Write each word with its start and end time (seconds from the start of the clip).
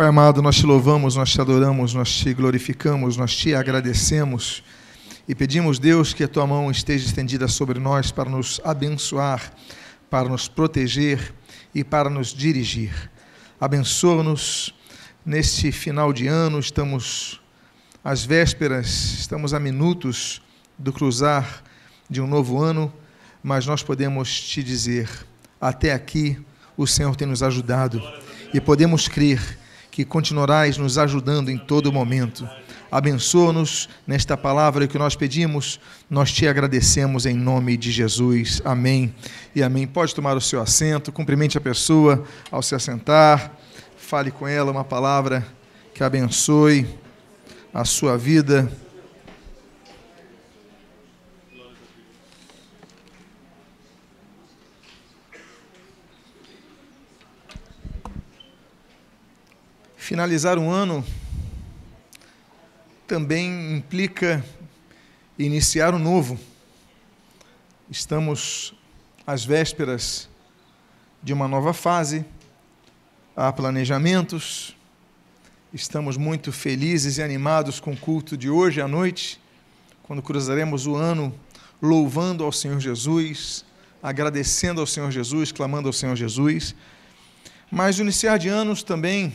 Pai 0.00 0.08
amado, 0.08 0.40
nós 0.40 0.56
te 0.56 0.64
louvamos, 0.64 1.16
nós 1.16 1.30
te 1.30 1.38
adoramos, 1.42 1.92
nós 1.92 2.10
te 2.10 2.32
glorificamos, 2.32 3.18
nós 3.18 3.36
te 3.36 3.54
agradecemos 3.54 4.64
e 5.28 5.34
pedimos, 5.34 5.78
Deus, 5.78 6.14
que 6.14 6.24
a 6.24 6.28
tua 6.28 6.46
mão 6.46 6.70
esteja 6.70 7.04
estendida 7.04 7.46
sobre 7.46 7.78
nós 7.78 8.10
para 8.10 8.30
nos 8.30 8.62
abençoar, 8.64 9.52
para 10.08 10.26
nos 10.26 10.48
proteger 10.48 11.34
e 11.74 11.84
para 11.84 12.08
nos 12.08 12.28
dirigir. 12.28 13.10
Abençoa-nos 13.60 14.74
neste 15.22 15.70
final 15.70 16.14
de 16.14 16.26
ano, 16.26 16.58
estamos 16.58 17.38
às 18.02 18.24
vésperas, 18.24 18.86
estamos 19.18 19.52
a 19.52 19.60
minutos 19.60 20.40
do 20.78 20.94
cruzar 20.94 21.62
de 22.08 22.22
um 22.22 22.26
novo 22.26 22.58
ano, 22.58 22.90
mas 23.42 23.66
nós 23.66 23.82
podemos 23.82 24.40
te 24.40 24.62
dizer: 24.62 25.10
até 25.60 25.92
aqui 25.92 26.42
o 26.74 26.86
Senhor 26.86 27.14
tem 27.16 27.28
nos 27.28 27.42
ajudado 27.42 28.02
e 28.54 28.62
podemos 28.62 29.06
crer 29.06 29.59
que 29.90 30.04
continuarás 30.04 30.76
nos 30.78 30.98
ajudando 30.98 31.50
em 31.50 31.58
todo 31.58 31.92
momento. 31.92 32.48
Abençoa-nos 32.90 33.88
nesta 34.06 34.36
palavra 34.36 34.88
que 34.88 34.98
nós 34.98 35.14
pedimos, 35.14 35.78
nós 36.08 36.32
te 36.32 36.48
agradecemos 36.48 37.24
em 37.24 37.34
nome 37.34 37.76
de 37.76 37.92
Jesus. 37.92 38.60
Amém 38.64 39.14
e 39.54 39.62
amém. 39.62 39.86
Pode 39.86 40.14
tomar 40.14 40.36
o 40.36 40.40
seu 40.40 40.60
assento, 40.60 41.12
cumprimente 41.12 41.56
a 41.56 41.60
pessoa 41.60 42.24
ao 42.50 42.62
se 42.62 42.74
assentar, 42.74 43.52
fale 43.96 44.32
com 44.32 44.46
ela 44.46 44.72
uma 44.72 44.82
palavra 44.82 45.46
que 45.94 46.02
abençoe 46.02 46.86
a 47.72 47.84
sua 47.84 48.18
vida. 48.18 48.70
Finalizar 60.10 60.58
um 60.58 60.68
ano 60.68 61.04
também 63.06 63.76
implica 63.76 64.44
iniciar 65.38 65.94
um 65.94 66.00
novo. 66.00 66.36
Estamos 67.88 68.74
às 69.24 69.44
vésperas 69.44 70.28
de 71.22 71.32
uma 71.32 71.46
nova 71.46 71.72
fase, 71.72 72.24
há 73.36 73.52
planejamentos, 73.52 74.76
estamos 75.72 76.16
muito 76.16 76.50
felizes 76.50 77.18
e 77.18 77.22
animados 77.22 77.78
com 77.78 77.92
o 77.92 77.96
culto 77.96 78.36
de 78.36 78.50
hoje 78.50 78.80
à 78.80 78.88
noite, 78.88 79.40
quando 80.02 80.20
cruzaremos 80.22 80.88
o 80.88 80.96
ano 80.96 81.32
louvando 81.80 82.42
ao 82.42 82.50
Senhor 82.50 82.80
Jesus, 82.80 83.64
agradecendo 84.02 84.80
ao 84.80 84.88
Senhor 84.88 85.12
Jesus, 85.12 85.52
clamando 85.52 85.88
ao 85.88 85.92
Senhor 85.92 86.16
Jesus. 86.16 86.74
Mas 87.70 88.00
o 88.00 88.02
iniciar 88.02 88.38
de 88.38 88.48
anos 88.48 88.82
também 88.82 89.32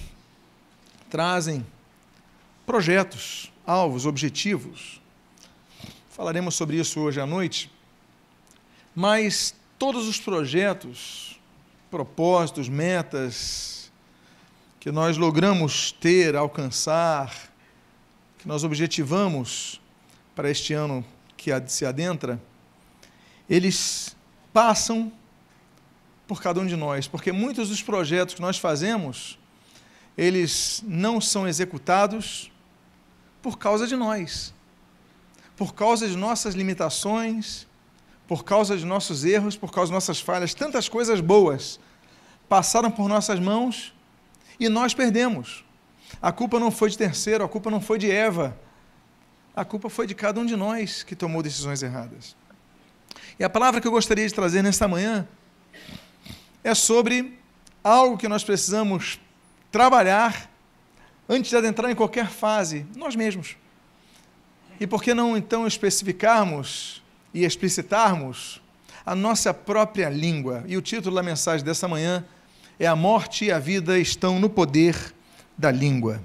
trazem 1.15 1.65
projetos, 2.65 3.49
alvos, 3.65 4.05
objetivos. 4.05 5.01
Falaremos 6.09 6.55
sobre 6.55 6.75
isso 6.75 6.99
hoje 6.99 7.21
à 7.21 7.25
noite. 7.25 7.71
Mas 8.93 9.55
todos 9.79 10.09
os 10.09 10.19
projetos, 10.19 11.39
propósitos, 11.89 12.67
metas 12.67 13.89
que 14.77 14.91
nós 14.91 15.15
logramos 15.15 15.93
ter, 15.93 16.35
alcançar, 16.35 17.33
que 18.37 18.45
nós 18.45 18.65
objetivamos 18.65 19.79
para 20.35 20.51
este 20.51 20.73
ano 20.73 21.05
que 21.37 21.49
se 21.67 21.85
adentra, 21.85 22.43
eles 23.49 24.13
passam 24.51 25.13
por 26.27 26.41
cada 26.41 26.59
um 26.59 26.65
de 26.65 26.75
nós, 26.75 27.07
porque 27.07 27.31
muitos 27.31 27.69
dos 27.69 27.81
projetos 27.81 28.35
que 28.35 28.41
nós 28.41 28.57
fazemos, 28.57 29.39
eles 30.17 30.83
não 30.85 31.19
são 31.19 31.47
executados 31.47 32.51
por 33.41 33.57
causa 33.57 33.85
de 33.85 33.95
nós, 33.95 34.53
por 35.55 35.73
causa 35.73 36.07
de 36.07 36.15
nossas 36.15 36.55
limitações, 36.55 37.67
por 38.27 38.43
causa 38.43 38.77
de 38.77 38.85
nossos 38.85 39.23
erros, 39.23 39.55
por 39.55 39.71
causa 39.71 39.89
de 39.89 39.93
nossas 39.93 40.19
falhas. 40.19 40.53
Tantas 40.53 40.89
coisas 40.89 41.19
boas 41.19 41.79
passaram 42.49 42.89
por 42.89 43.07
nossas 43.07 43.39
mãos 43.39 43.93
e 44.59 44.67
nós 44.69 44.93
perdemos. 44.93 45.63
A 46.21 46.31
culpa 46.31 46.59
não 46.59 46.71
foi 46.71 46.89
de 46.89 46.97
terceiro, 46.97 47.43
a 47.43 47.49
culpa 47.49 47.69
não 47.69 47.81
foi 47.81 47.97
de 47.97 48.09
Eva, 48.09 48.57
a 49.55 49.63
culpa 49.63 49.89
foi 49.89 50.07
de 50.07 50.15
cada 50.15 50.39
um 50.39 50.45
de 50.45 50.55
nós 50.55 51.03
que 51.03 51.15
tomou 51.15 51.43
decisões 51.43 51.83
erradas. 51.83 52.35
E 53.37 53.43
a 53.43 53.49
palavra 53.49 53.81
que 53.81 53.87
eu 53.87 53.91
gostaria 53.91 54.27
de 54.27 54.33
trazer 54.33 54.61
nesta 54.61 54.87
manhã 54.87 55.27
é 56.63 56.73
sobre 56.73 57.37
algo 57.83 58.17
que 58.17 58.27
nós 58.27 58.43
precisamos 58.43 59.19
trabalhar 59.75 60.49
antes 61.27 61.49
de 61.49 61.57
adentrar 61.57 61.91
em 61.91 61.95
qualquer 61.95 62.29
fase, 62.29 62.85
nós 62.95 63.13
mesmos. 63.13 63.57
E 64.79 64.87
por 64.87 65.03
que 65.03 65.13
não 65.13 65.35
então 65.35 65.67
especificarmos 65.67 67.03
e 67.33 67.43
explicitarmos 67.43 68.61
a 69.05 69.13
nossa 69.13 69.53
própria 69.53 70.07
língua? 70.07 70.63
E 70.65 70.77
o 70.77 70.81
título 70.81 71.13
da 71.13 71.21
mensagem 71.21 71.65
dessa 71.65 71.89
manhã 71.89 72.23
é 72.79 72.87
A 72.87 72.95
Morte 72.95 73.43
e 73.43 73.51
a 73.51 73.59
Vida 73.59 73.99
estão 73.99 74.39
no 74.39 74.49
poder 74.49 74.95
da 75.57 75.71
língua. 75.71 76.23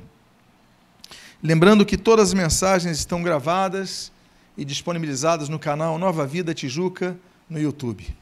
Lembrando 1.42 1.84
que 1.84 1.98
todas 1.98 2.28
as 2.28 2.34
mensagens 2.34 2.98
estão 2.98 3.20
gravadas 3.20 4.12
e 4.56 4.64
disponibilizadas 4.64 5.48
no 5.48 5.58
canal 5.58 5.98
Nova 5.98 6.24
Vida 6.24 6.54
Tijuca 6.54 7.18
no 7.48 7.60
YouTube. 7.60 8.14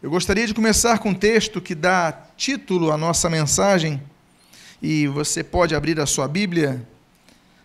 Eu 0.00 0.10
gostaria 0.10 0.46
de 0.46 0.54
começar 0.54 1.00
com 1.00 1.08
um 1.08 1.14
texto 1.14 1.60
que 1.60 1.74
dá 1.74 2.12
título 2.36 2.92
à 2.92 2.96
nossa 2.96 3.28
mensagem 3.28 4.00
e 4.80 5.08
você 5.08 5.42
pode 5.42 5.74
abrir 5.74 5.98
a 5.98 6.06
sua 6.06 6.28
Bíblia 6.28 6.86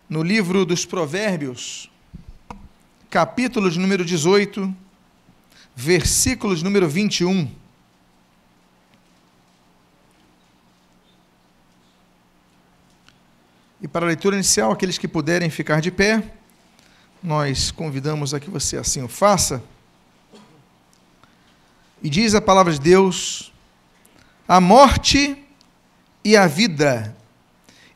no 0.09 0.23
livro 0.23 0.65
dos 0.65 0.83
Provérbios, 0.83 1.91
capítulo 3.07 3.69
de 3.69 3.77
número 3.77 4.03
18, 4.03 4.75
versículos 5.75 6.63
número 6.63 6.89
21. 6.89 7.51
E 13.79 13.87
para 13.87 14.05
a 14.05 14.07
leitura 14.07 14.35
inicial, 14.35 14.71
aqueles 14.71 14.97
que 14.97 15.07
puderem 15.07 15.51
ficar 15.51 15.81
de 15.81 15.91
pé, 15.91 16.33
nós 17.21 17.69
convidamos 17.69 18.33
a 18.33 18.39
que 18.39 18.49
você 18.49 18.75
assim 18.75 19.03
o 19.03 19.07
faça. 19.07 19.63
E 22.03 22.09
diz 22.09 22.35
a 22.35 22.41
palavra 22.41 22.73
de 22.73 22.81
Deus: 22.81 23.53
a 24.45 24.59
morte 24.59 25.41
e 26.23 26.35
a 26.35 26.45
vida 26.45 27.15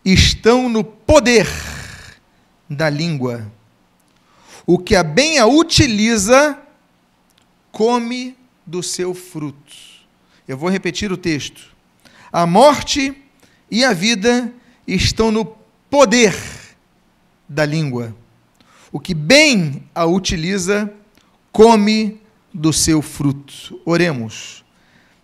estão 0.04 0.70
no 0.70 0.82
poder 0.82 1.48
da 2.70 2.90
língua. 2.90 3.52
O 4.66 4.80
que 4.80 4.96
a 4.96 5.04
bem 5.04 5.38
a 5.40 5.46
utiliza, 5.46 6.58
come 7.72 8.38
do 8.66 8.82
seu 8.82 9.14
fruto. 9.14 9.76
Eu 10.48 10.58
vou 10.58 10.70
repetir 10.70 11.12
o 11.12 11.18
texto. 11.18 11.76
A 12.32 12.46
morte 12.46 13.14
e 13.70 13.84
a 13.84 13.94
vida 13.94 14.54
estão 14.88 15.32
no 15.32 15.46
poder 15.90 16.34
da 17.48 17.66
língua. 17.66 18.16
O 18.92 19.00
que 19.00 19.14
bem 19.14 19.84
a 19.94 20.06
utiliza, 20.06 20.94
come 21.52 22.22
do 22.54 22.72
seu 22.72 23.02
fruto. 23.02 23.80
Oremos. 23.86 24.64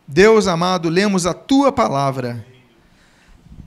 Deus 0.08 0.48
amado, 0.48 0.90
lemos 0.90 1.26
a 1.26 1.34
tua 1.34 1.72
palavra 1.72 2.46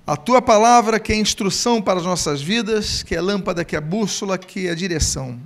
a 0.07 0.17
tua 0.17 0.41
palavra 0.41 1.01
que 1.01 1.13
é 1.13 1.17
instrução 1.17 1.83
para 1.83 1.99
as 1.99 2.07
nossas 2.07 2.41
vidas, 2.41 3.03
que 3.03 3.17
é 3.17 3.21
lâmpada, 3.21 3.65
que 3.65 3.75
é 3.75 3.81
bússola, 3.81 4.39
que 4.39 4.69
é 4.69 4.75
direção. 4.75 5.41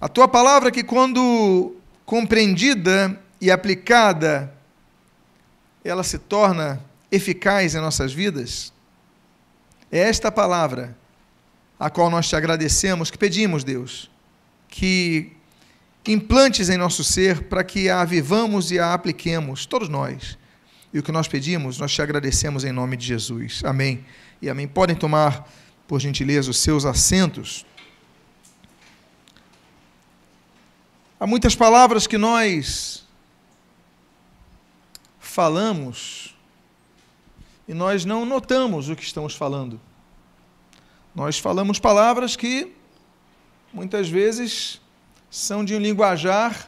A 0.00 0.08
tua 0.08 0.26
palavra 0.26 0.70
que, 0.70 0.82
quando 0.82 1.76
compreendida 2.06 3.20
e 3.38 3.50
aplicada, 3.50 4.50
ela 5.84 6.02
se 6.02 6.18
torna 6.18 6.82
eficaz 7.12 7.74
em 7.74 7.80
nossas 7.80 8.14
vidas. 8.14 8.72
É 9.92 9.98
esta 9.98 10.32
palavra 10.32 10.96
a 11.78 11.90
qual 11.90 12.08
nós 12.08 12.26
te 12.26 12.34
agradecemos, 12.34 13.10
que 13.10 13.18
pedimos, 13.18 13.62
Deus, 13.62 14.10
que 14.68 15.35
implantes 16.12 16.68
em 16.68 16.76
nosso 16.76 17.02
ser 17.02 17.44
para 17.44 17.64
que 17.64 17.88
a 17.88 18.00
avivamos 18.00 18.70
e 18.70 18.78
a 18.78 18.94
apliquemos, 18.94 19.66
todos 19.66 19.88
nós 19.88 20.38
e 20.92 20.98
o 20.98 21.02
que 21.02 21.12
nós 21.12 21.28
pedimos, 21.28 21.78
nós 21.78 21.92
te 21.92 22.00
agradecemos 22.00 22.64
em 22.64 22.72
nome 22.72 22.96
de 22.96 23.06
Jesus. 23.06 23.62
Amém. 23.64 24.04
E 24.40 24.48
amém. 24.48 24.66
Podem 24.66 24.96
tomar, 24.96 25.46
por 25.86 26.00
gentileza, 26.00 26.50
os 26.50 26.58
seus 26.58 26.84
assentos. 26.84 27.66
Há 31.20 31.26
muitas 31.26 31.54
palavras 31.54 32.06
que 32.06 32.16
nós 32.16 33.04
falamos 35.18 36.34
e 37.68 37.74
nós 37.74 38.04
não 38.04 38.24
notamos 38.24 38.88
o 38.88 38.96
que 38.96 39.02
estamos 39.02 39.34
falando. 39.34 39.78
Nós 41.14 41.38
falamos 41.38 41.78
palavras 41.78 42.36
que 42.36 42.72
muitas 43.72 44.08
vezes 44.08 44.80
são 45.36 45.62
de 45.62 45.74
um 45.74 45.78
linguajar 45.78 46.66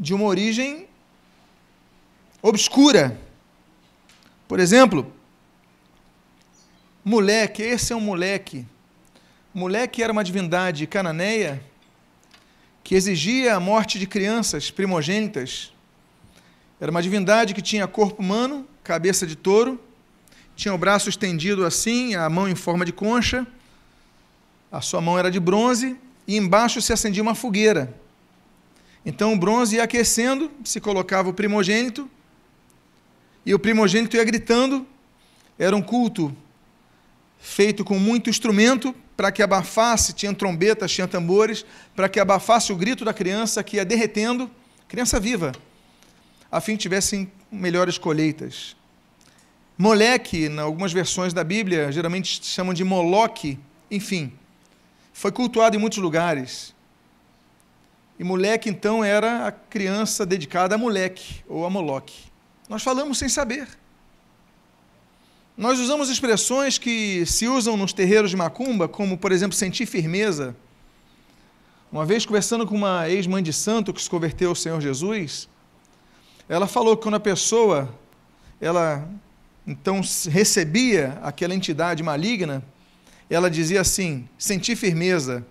de 0.00 0.14
uma 0.14 0.24
origem 0.24 0.88
obscura. 2.40 3.20
Por 4.48 4.58
exemplo, 4.58 5.12
moleque, 7.04 7.62
esse 7.62 7.92
é 7.92 7.96
um 7.96 8.00
moleque. 8.00 8.66
Moleque 9.52 10.02
era 10.02 10.10
uma 10.10 10.24
divindade 10.24 10.86
cananeia 10.86 11.62
que 12.82 12.94
exigia 12.94 13.54
a 13.54 13.60
morte 13.60 13.98
de 13.98 14.06
crianças 14.06 14.70
primogênitas. 14.70 15.74
Era 16.80 16.90
uma 16.90 17.02
divindade 17.02 17.52
que 17.52 17.60
tinha 17.60 17.86
corpo 17.86 18.22
humano, 18.22 18.66
cabeça 18.82 19.26
de 19.26 19.36
touro, 19.36 19.78
tinha 20.56 20.72
o 20.72 20.78
braço 20.78 21.10
estendido 21.10 21.66
assim, 21.66 22.14
a 22.14 22.30
mão 22.30 22.48
em 22.48 22.54
forma 22.54 22.86
de 22.86 22.92
concha, 22.92 23.46
a 24.72 24.80
sua 24.80 25.02
mão 25.02 25.18
era 25.18 25.30
de 25.30 25.38
bronze 25.38 25.98
e 26.28 26.36
embaixo 26.36 26.82
se 26.82 26.92
acendia 26.92 27.22
uma 27.22 27.34
fogueira. 27.34 27.92
Então 29.04 29.32
o 29.32 29.38
bronze 29.38 29.76
ia 29.76 29.84
aquecendo, 29.84 30.50
se 30.62 30.78
colocava 30.78 31.30
o 31.30 31.32
primogênito, 31.32 32.08
e 33.46 33.54
o 33.54 33.58
primogênito 33.58 34.14
ia 34.14 34.24
gritando. 34.24 34.86
Era 35.58 35.74
um 35.74 35.80
culto 35.80 36.36
feito 37.38 37.82
com 37.82 37.98
muito 37.98 38.28
instrumento 38.28 38.94
para 39.16 39.32
que 39.32 39.42
abafasse, 39.42 40.12
tinha 40.12 40.34
trombetas, 40.34 40.92
tinha 40.92 41.08
tambores, 41.08 41.64
para 41.96 42.08
que 42.08 42.20
abafasse 42.20 42.72
o 42.72 42.76
grito 42.76 43.04
da 43.04 43.14
criança 43.14 43.64
que 43.64 43.76
ia 43.76 43.84
derretendo, 43.84 44.50
criança 44.86 45.18
viva, 45.18 45.52
a 46.52 46.60
fim 46.60 46.72
que 46.72 46.82
tivessem 46.82 47.32
melhores 47.50 47.96
colheitas. 47.96 48.76
Moleque, 49.76 50.46
em 50.46 50.58
algumas 50.58 50.92
versões 50.92 51.32
da 51.32 51.42
Bíblia, 51.42 51.90
geralmente 51.90 52.44
chamam 52.44 52.74
de 52.74 52.84
Moloque, 52.84 53.58
enfim, 53.90 54.32
foi 55.18 55.32
cultuado 55.32 55.74
em 55.74 55.80
muitos 55.80 55.98
lugares. 55.98 56.72
E 58.20 58.22
moleque, 58.22 58.70
então, 58.70 59.02
era 59.02 59.48
a 59.48 59.50
criança 59.50 60.24
dedicada 60.24 60.76
a 60.76 60.78
moleque 60.78 61.42
ou 61.48 61.66
a 61.66 61.70
Moloque. 61.70 62.26
Nós 62.68 62.84
falamos 62.84 63.18
sem 63.18 63.28
saber. 63.28 63.66
Nós 65.56 65.80
usamos 65.80 66.08
expressões 66.08 66.78
que 66.78 67.26
se 67.26 67.48
usam 67.48 67.76
nos 67.76 67.92
terreiros 67.92 68.30
de 68.30 68.36
macumba, 68.36 68.86
como, 68.86 69.18
por 69.18 69.32
exemplo, 69.32 69.56
sentir 69.56 69.86
firmeza. 69.86 70.54
Uma 71.90 72.06
vez 72.06 72.24
conversando 72.24 72.64
com 72.64 72.76
uma 72.76 73.08
ex-mãe 73.08 73.42
de 73.42 73.52
santo 73.52 73.92
que 73.92 74.00
se 74.00 74.08
converteu 74.08 74.50
ao 74.50 74.54
Senhor 74.54 74.80
Jesus, 74.80 75.48
ela 76.48 76.68
falou 76.68 76.96
que 76.96 77.02
quando 77.02 77.16
a 77.16 77.20
pessoa 77.20 77.92
ela 78.60 79.08
então 79.66 80.00
recebia 80.30 81.18
aquela 81.24 81.56
entidade 81.56 82.04
maligna, 82.04 82.62
ela 83.30 83.50
dizia 83.50 83.80
assim: 83.80 84.28
sentir 84.38 84.76
firmeza. 84.76 85.46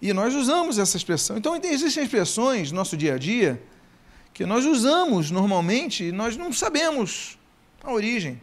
E 0.00 0.12
nós 0.12 0.34
usamos 0.34 0.78
essa 0.78 0.96
expressão. 0.96 1.36
Então, 1.38 1.58
existem 1.62 2.02
expressões 2.02 2.70
no 2.70 2.76
nosso 2.76 2.96
dia 2.96 3.14
a 3.14 3.18
dia 3.18 3.62
que 4.34 4.44
nós 4.44 4.66
usamos 4.66 5.30
normalmente 5.30 6.04
e 6.04 6.12
nós 6.12 6.36
não 6.36 6.52
sabemos 6.52 7.38
a 7.82 7.92
origem. 7.92 8.40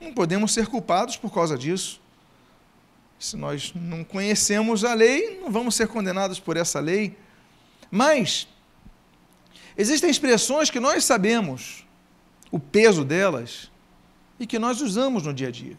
Não 0.00 0.12
podemos 0.12 0.52
ser 0.52 0.66
culpados 0.66 1.16
por 1.16 1.32
causa 1.32 1.56
disso. 1.56 2.00
Se 3.18 3.36
nós 3.36 3.72
não 3.74 4.02
conhecemos 4.02 4.82
a 4.82 4.94
lei, 4.94 5.38
não 5.42 5.50
vamos 5.50 5.74
ser 5.74 5.86
condenados 5.88 6.40
por 6.40 6.56
essa 6.56 6.80
lei. 6.80 7.16
Mas 7.90 8.48
existem 9.76 10.10
expressões 10.10 10.70
que 10.70 10.80
nós 10.80 11.04
sabemos 11.04 11.86
o 12.50 12.58
peso 12.58 13.04
delas 13.04 13.70
e 14.38 14.46
que 14.46 14.58
nós 14.58 14.80
usamos 14.80 15.24
no 15.24 15.34
dia 15.34 15.48
a 15.48 15.50
dia. 15.50 15.76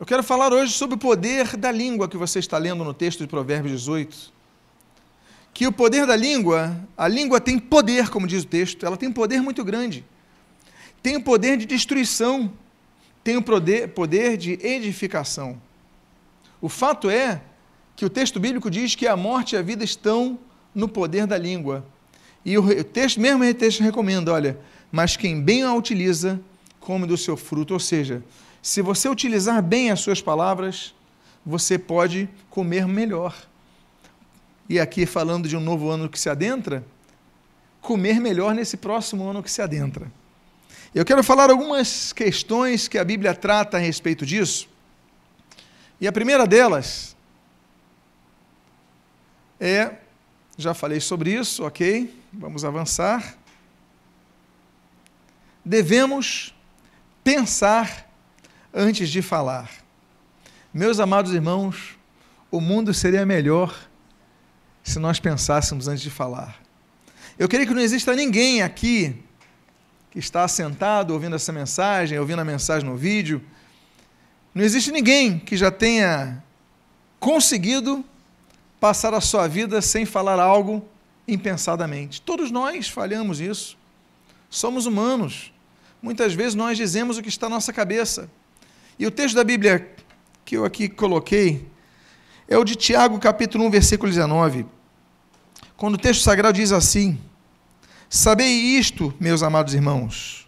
Eu 0.00 0.06
quero 0.06 0.22
falar 0.22 0.50
hoje 0.50 0.72
sobre 0.72 0.94
o 0.94 0.98
poder 0.98 1.58
da 1.58 1.70
língua 1.70 2.08
que 2.08 2.16
você 2.16 2.38
está 2.38 2.56
lendo 2.56 2.82
no 2.82 2.94
texto 2.94 3.18
de 3.18 3.26
Provérbios 3.26 3.82
18. 3.82 4.32
Que 5.52 5.66
o 5.66 5.72
poder 5.72 6.06
da 6.06 6.16
língua, 6.16 6.74
a 6.96 7.06
língua 7.06 7.38
tem 7.38 7.58
poder, 7.58 8.08
como 8.08 8.26
diz 8.26 8.42
o 8.42 8.46
texto, 8.46 8.86
ela 8.86 8.96
tem 8.96 9.12
poder 9.12 9.42
muito 9.42 9.62
grande. 9.62 10.02
Tem 11.02 11.18
o 11.18 11.22
poder 11.22 11.58
de 11.58 11.66
destruição, 11.66 12.50
tem 13.22 13.36
o 13.36 13.42
poder, 13.42 13.88
poder 13.88 14.38
de 14.38 14.52
edificação. 14.66 15.60
O 16.62 16.70
fato 16.70 17.10
é 17.10 17.42
que 17.94 18.06
o 18.06 18.08
texto 18.08 18.40
bíblico 18.40 18.70
diz 18.70 18.94
que 18.94 19.06
a 19.06 19.18
morte 19.18 19.54
e 19.54 19.58
a 19.58 19.62
vida 19.62 19.84
estão 19.84 20.38
no 20.74 20.88
poder 20.88 21.26
da 21.26 21.36
língua. 21.36 21.84
E 22.42 22.56
o 22.56 22.82
texto, 22.82 23.20
mesmo 23.20 23.44
o 23.44 23.52
texto 23.52 23.82
recomenda, 23.82 24.32
olha, 24.32 24.58
mas 24.90 25.14
quem 25.14 25.42
bem 25.42 25.62
a 25.62 25.74
utiliza, 25.74 26.40
come 26.80 27.06
do 27.06 27.18
seu 27.18 27.36
fruto. 27.36 27.74
Ou 27.74 27.80
seja, 27.80 28.24
se 28.62 28.82
você 28.82 29.08
utilizar 29.08 29.62
bem 29.62 29.90
as 29.90 30.00
suas 30.00 30.20
palavras, 30.20 30.94
você 31.44 31.78
pode 31.78 32.28
comer 32.50 32.86
melhor. 32.86 33.34
E 34.68 34.78
aqui, 34.78 35.06
falando 35.06 35.48
de 35.48 35.56
um 35.56 35.60
novo 35.60 35.88
ano 35.88 36.08
que 36.08 36.18
se 36.18 36.28
adentra, 36.28 36.84
comer 37.80 38.20
melhor 38.20 38.54
nesse 38.54 38.76
próximo 38.76 39.28
ano 39.28 39.42
que 39.42 39.50
se 39.50 39.62
adentra. 39.62 40.10
Eu 40.94 41.04
quero 41.04 41.24
falar 41.24 41.50
algumas 41.50 42.12
questões 42.12 42.86
que 42.86 42.98
a 42.98 43.04
Bíblia 43.04 43.34
trata 43.34 43.76
a 43.76 43.80
respeito 43.80 44.26
disso. 44.26 44.68
E 46.00 46.06
a 46.06 46.12
primeira 46.12 46.46
delas 46.46 47.16
é, 49.58 49.96
já 50.56 50.74
falei 50.74 51.00
sobre 51.00 51.32
isso, 51.32 51.64
ok? 51.64 52.14
Vamos 52.32 52.64
avançar. 52.64 53.36
Devemos 55.64 56.54
pensar 57.22 58.09
antes 58.72 59.08
de 59.08 59.22
falar. 59.22 59.70
Meus 60.72 61.00
amados 61.00 61.32
irmãos, 61.32 61.98
o 62.50 62.60
mundo 62.60 62.92
seria 62.94 63.26
melhor 63.26 63.76
se 64.82 64.98
nós 64.98 65.20
pensássemos 65.20 65.88
antes 65.88 66.02
de 66.02 66.10
falar. 66.10 66.60
Eu 67.38 67.48
creio 67.48 67.66
que 67.66 67.74
não 67.74 67.82
exista 67.82 68.14
ninguém 68.14 68.62
aqui 68.62 69.22
que 70.10 70.18
está 70.18 70.46
sentado 70.48 71.12
ouvindo 71.12 71.36
essa 71.36 71.52
mensagem, 71.52 72.18
ouvindo 72.18 72.40
a 72.40 72.44
mensagem 72.44 72.88
no 72.88 72.96
vídeo, 72.96 73.42
não 74.54 74.64
existe 74.64 74.90
ninguém 74.90 75.38
que 75.38 75.56
já 75.56 75.70
tenha 75.70 76.42
conseguido 77.20 78.04
passar 78.80 79.14
a 79.14 79.20
sua 79.20 79.46
vida 79.46 79.80
sem 79.80 80.04
falar 80.04 80.40
algo 80.40 80.84
impensadamente. 81.28 82.20
Todos 82.20 82.50
nós 82.50 82.88
falhamos 82.88 83.40
isso. 83.40 83.78
Somos 84.48 84.86
humanos. 84.86 85.52
Muitas 86.02 86.32
vezes 86.34 86.54
nós 86.56 86.76
dizemos 86.76 87.16
o 87.16 87.22
que 87.22 87.28
está 87.28 87.48
na 87.48 87.56
nossa 87.56 87.72
cabeça. 87.72 88.28
E 89.00 89.06
o 89.06 89.10
texto 89.10 89.34
da 89.34 89.42
Bíblia 89.42 89.90
que 90.44 90.58
eu 90.58 90.62
aqui 90.62 90.86
coloquei 90.86 91.66
é 92.46 92.58
o 92.58 92.64
de 92.64 92.74
Tiago, 92.76 93.18
capítulo 93.18 93.64
1, 93.64 93.70
versículo 93.70 94.10
19. 94.10 94.66
Quando 95.74 95.94
o 95.94 95.98
texto 95.98 96.20
sagrado 96.20 96.58
diz 96.58 96.70
assim: 96.70 97.18
Sabei 98.10 98.52
isto, 98.52 99.14
meus 99.18 99.42
amados 99.42 99.72
irmãos: 99.72 100.46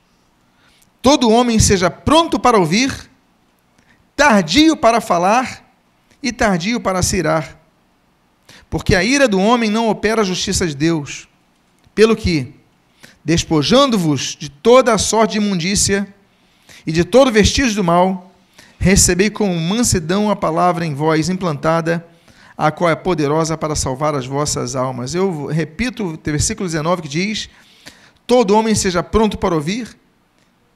todo 1.00 1.30
homem 1.30 1.59
seja 1.59 1.90
pronto 1.90 2.38
para 2.38 2.59
ouvir, 2.59 3.11
tardio 4.14 4.76
para 4.76 5.00
falar 5.00 5.75
e 6.23 6.30
tardio 6.30 6.78
para 6.78 7.00
se 7.00 7.16
irar. 7.16 7.59
Porque 8.68 8.94
a 8.94 9.02
ira 9.02 9.26
do 9.26 9.40
homem 9.40 9.71
não 9.71 9.88
opera 9.88 10.21
a 10.21 10.26
justiça 10.26 10.66
de 10.66 10.76
Deus. 10.76 11.26
Pelo 11.94 12.14
que, 12.14 12.52
despojando-vos 13.25 14.37
de 14.38 14.50
toda 14.50 14.92
a 14.92 14.99
sorte 14.99 15.32
de 15.32 15.38
imundícia 15.38 16.14
e 16.87 16.92
de 16.92 17.02
todo 17.02 17.32
vestígio 17.32 17.76
do 17.76 17.82
mal, 17.82 18.28
recebei 18.82 19.30
com 19.30 19.54
mansidão 19.54 20.28
a 20.28 20.34
palavra 20.34 20.84
em 20.84 20.92
vós 20.92 21.28
implantada, 21.28 22.04
a 22.58 22.72
qual 22.72 22.90
é 22.90 22.96
poderosa 22.96 23.56
para 23.56 23.76
salvar 23.76 24.12
as 24.16 24.26
vossas 24.26 24.74
almas. 24.74 25.14
Eu 25.14 25.46
repito 25.46 26.04
o 26.14 26.20
versículo 26.20 26.68
19 26.68 27.02
que 27.02 27.08
diz: 27.08 27.48
Todo 28.26 28.56
homem 28.56 28.74
seja 28.74 29.00
pronto 29.00 29.38
para 29.38 29.54
ouvir, 29.54 29.96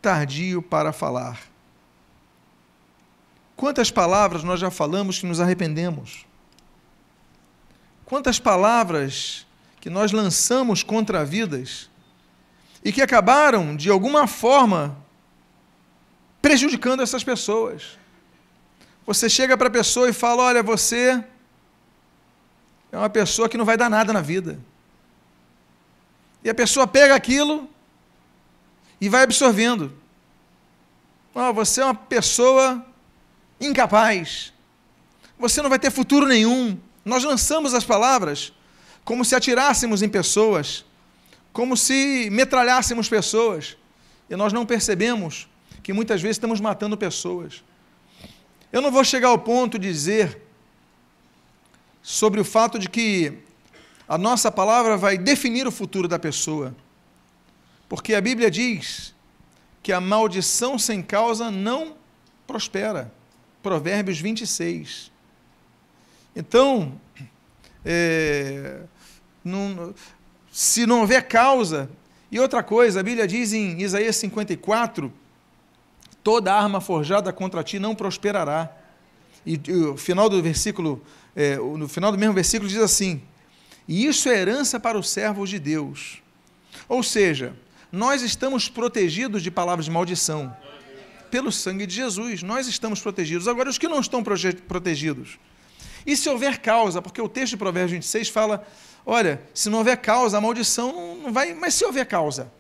tardio 0.01 0.63
para 0.63 0.93
falar. 0.93 1.41
Quantas 3.57 3.91
palavras 3.91 4.45
nós 4.45 4.61
já 4.61 4.71
falamos 4.71 5.19
que 5.19 5.27
nos 5.27 5.41
arrependemos? 5.41 6.25
Quantas 8.05 8.39
palavras 8.39 9.45
que 9.81 9.91
nós 9.91 10.13
lançamos 10.13 10.85
contra 10.85 11.25
vidas 11.25 11.91
e 12.85 12.93
que 12.93 13.03
acabaram, 13.03 13.75
de 13.75 13.91
alguma 13.91 14.29
forma, 14.29 14.97
prejudicando 16.47 17.03
essas 17.03 17.25
pessoas. 17.25 17.99
Você 19.05 19.29
chega 19.29 19.57
para 19.57 19.67
a 19.67 19.71
pessoa 19.71 20.09
e 20.09 20.13
fala: 20.13 20.45
Olha, 20.45 20.63
você 20.63 21.25
é 22.93 22.97
uma 22.97 23.11
pessoa 23.11 23.49
que 23.49 23.59
não 23.59 23.65
vai 23.65 23.77
dar 23.77 23.91
nada 23.91 24.13
na 24.13 24.21
vida. 24.21 24.57
E 26.45 26.49
a 26.49 26.55
pessoa 26.55 26.87
pega 26.87 27.17
aquilo 27.17 27.69
e 29.01 29.09
vai 29.09 29.25
absorvendo. 29.25 29.93
Oh, 31.35 31.53
você 31.53 31.81
é 31.81 31.85
uma 31.85 31.97
pessoa 31.97 32.87
incapaz. 33.61 34.53
Você 35.41 35.61
não 35.61 35.69
vai 35.69 35.81
ter 35.81 35.91
futuro 35.91 36.29
nenhum. 36.29 36.79
Nós 37.05 37.25
lançamos 37.25 37.75
as 37.75 37.85
palavras 37.85 38.53
como 39.05 39.25
se 39.25 39.35
atirássemos 39.35 40.01
em 40.01 40.09
pessoas, 40.09 40.85
como 41.53 41.77
se 41.77 42.29
metralhássemos 42.31 43.09
pessoas. 43.09 43.77
E 44.31 44.37
nós 44.37 44.53
não 44.53 44.65
percebemos 44.65 45.49
que 45.87 45.93
muitas 45.93 46.21
vezes 46.21 46.35
estamos 46.35 46.61
matando 46.61 46.97
pessoas. 46.97 47.63
Eu 48.73 48.83
não 48.83 48.91
vou 48.91 49.05
chegar 49.05 49.29
ao 49.29 49.39
ponto 49.39 49.79
de 49.79 49.87
dizer 49.87 50.43
sobre 52.03 52.41
o 52.41 52.45
fato 52.45 52.77
de 52.77 52.89
que 52.89 53.39
a 54.09 54.19
nossa 54.19 54.51
palavra 54.51 54.97
vai 54.97 55.17
definir 55.17 55.65
o 55.65 55.71
futuro 55.71 56.09
da 56.09 56.19
pessoa. 56.19 56.75
Porque 57.89 58.17
a 58.17 58.21
Bíblia 58.21 58.51
diz 58.51 59.15
que 59.81 59.93
a 59.93 60.01
maldição 60.01 60.77
sem 60.77 61.01
causa 61.01 61.53
não 61.53 61.95
prospera. 62.49 63.13
Provérbios 63.63 64.19
26. 64.19 65.13
Então, 66.35 67.01
é, 67.85 68.81
não, 69.45 69.95
se 70.51 70.85
não 70.85 71.03
houver 71.03 71.29
causa. 71.29 71.89
E 72.29 72.41
outra 72.41 72.61
coisa, 72.65 72.99
a 72.99 73.03
Bíblia 73.05 73.29
diz 73.29 73.53
em 73.53 73.81
Isaías 73.81 74.17
54: 74.17 75.13
toda 76.27 76.53
arma 76.53 76.81
forjada 76.81 77.33
contra 77.33 77.63
ti 77.63 77.79
não 77.79 77.95
prosperará. 77.95 78.69
E, 79.47 79.61
e 79.69 79.73
o 79.73 79.97
final 79.97 80.29
do 80.29 80.43
versículo, 80.43 81.01
é, 81.37 81.55
no 81.55 81.87
final 81.87 82.11
do 82.11 82.19
mesmo 82.19 82.35
versículo 82.35 82.69
diz 82.69 82.81
assim: 82.81 83.23
e 83.87 84.07
isso 84.07 84.29
é 84.29 84.37
herança 84.37 84.81
para 84.81 84.99
os 84.99 85.09
servos 85.09 85.49
de 85.49 85.61
Deus. 85.61 86.21
Ou 86.89 87.01
seja, 87.01 87.55
nós 87.93 88.23
estamos 88.23 88.69
protegidos 88.69 89.41
de 89.41 89.53
palavras 89.53 89.85
de 89.85 89.91
maldição. 89.93 90.53
Pelo 91.31 91.53
sangue 91.53 91.87
de 91.87 91.95
Jesus, 91.95 92.43
nós 92.43 92.67
estamos 92.67 93.01
protegidos. 93.01 93.47
Agora, 93.47 93.71
os 93.71 93.79
que 93.79 93.87
não 93.87 94.01
estão 94.01 94.21
protegidos? 94.67 95.39
E 96.05 96.17
se 96.17 96.29
houver 96.29 96.59
causa? 96.59 97.01
Porque 97.01 97.23
o 97.23 97.29
texto 97.29 97.53
de 97.53 97.57
Provérbios 97.57 97.93
26 97.93 98.31
fala 98.31 98.67
Olha, 99.05 99.41
se 99.55 99.71
não 99.71 99.79
houver 99.79 99.99
causa, 99.99 100.39
a 100.39 100.41
maldição 100.41 101.21
não 101.23 101.33
vai. 101.33 101.55
Mas 101.55 101.75
se 101.75 101.85
houver 101.85 102.05
causa. 102.05 102.51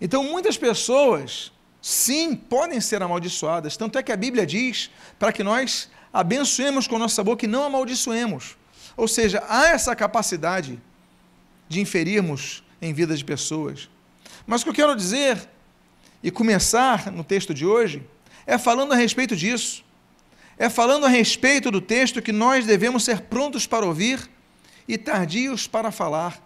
Então, 0.00 0.22
muitas 0.22 0.56
pessoas, 0.56 1.50
sim, 1.82 2.36
podem 2.36 2.80
ser 2.80 3.02
amaldiçoadas. 3.02 3.76
Tanto 3.76 3.98
é 3.98 4.02
que 4.02 4.12
a 4.12 4.16
Bíblia 4.16 4.46
diz 4.46 4.88
para 5.18 5.32
que 5.32 5.42
nós 5.42 5.90
abençoemos 6.12 6.86
com 6.86 6.98
nossa 6.98 7.24
boca 7.24 7.44
e 7.44 7.48
não 7.48 7.64
amaldiçoemos. 7.64 8.56
Ou 8.96 9.08
seja, 9.08 9.42
há 9.48 9.68
essa 9.68 9.96
capacidade 9.96 10.80
de 11.68 11.80
inferirmos 11.80 12.62
em 12.80 12.92
vida 12.92 13.16
de 13.16 13.24
pessoas. 13.24 13.90
Mas 14.46 14.60
o 14.60 14.64
que 14.64 14.70
eu 14.70 14.74
quero 14.74 14.94
dizer, 14.94 15.48
e 16.22 16.30
começar 16.30 17.10
no 17.10 17.24
texto 17.24 17.52
de 17.52 17.66
hoje, 17.66 18.06
é 18.46 18.56
falando 18.58 18.92
a 18.92 18.96
respeito 18.96 19.34
disso. 19.34 19.84
É 20.58 20.68
falando 20.68 21.06
a 21.06 21.08
respeito 21.08 21.70
do 21.70 21.80
texto 21.80 22.22
que 22.22 22.30
nós 22.30 22.66
devemos 22.66 23.04
ser 23.04 23.22
prontos 23.22 23.66
para 23.66 23.86
ouvir 23.86 24.30
e 24.86 24.98
tardios 24.98 25.66
para 25.66 25.90
falar. 25.90 26.40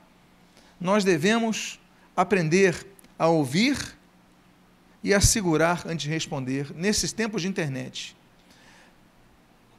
Nós 0.80 1.04
devemos 1.04 1.78
aprender 2.16 2.86
a 3.18 3.26
ouvir 3.26 3.95
e 5.06 5.14
a 5.14 5.20
segurar 5.20 5.84
antes 5.86 6.02
de 6.02 6.10
responder 6.10 6.74
nesses 6.74 7.12
tempos 7.12 7.40
de 7.40 7.46
internet. 7.46 8.16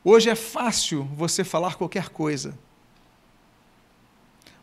Hoje 0.01 0.29
é 0.29 0.35
fácil 0.35 1.03
você 1.17 1.43
falar 1.43 1.75
qualquer 1.75 2.07
coisa. 2.07 2.57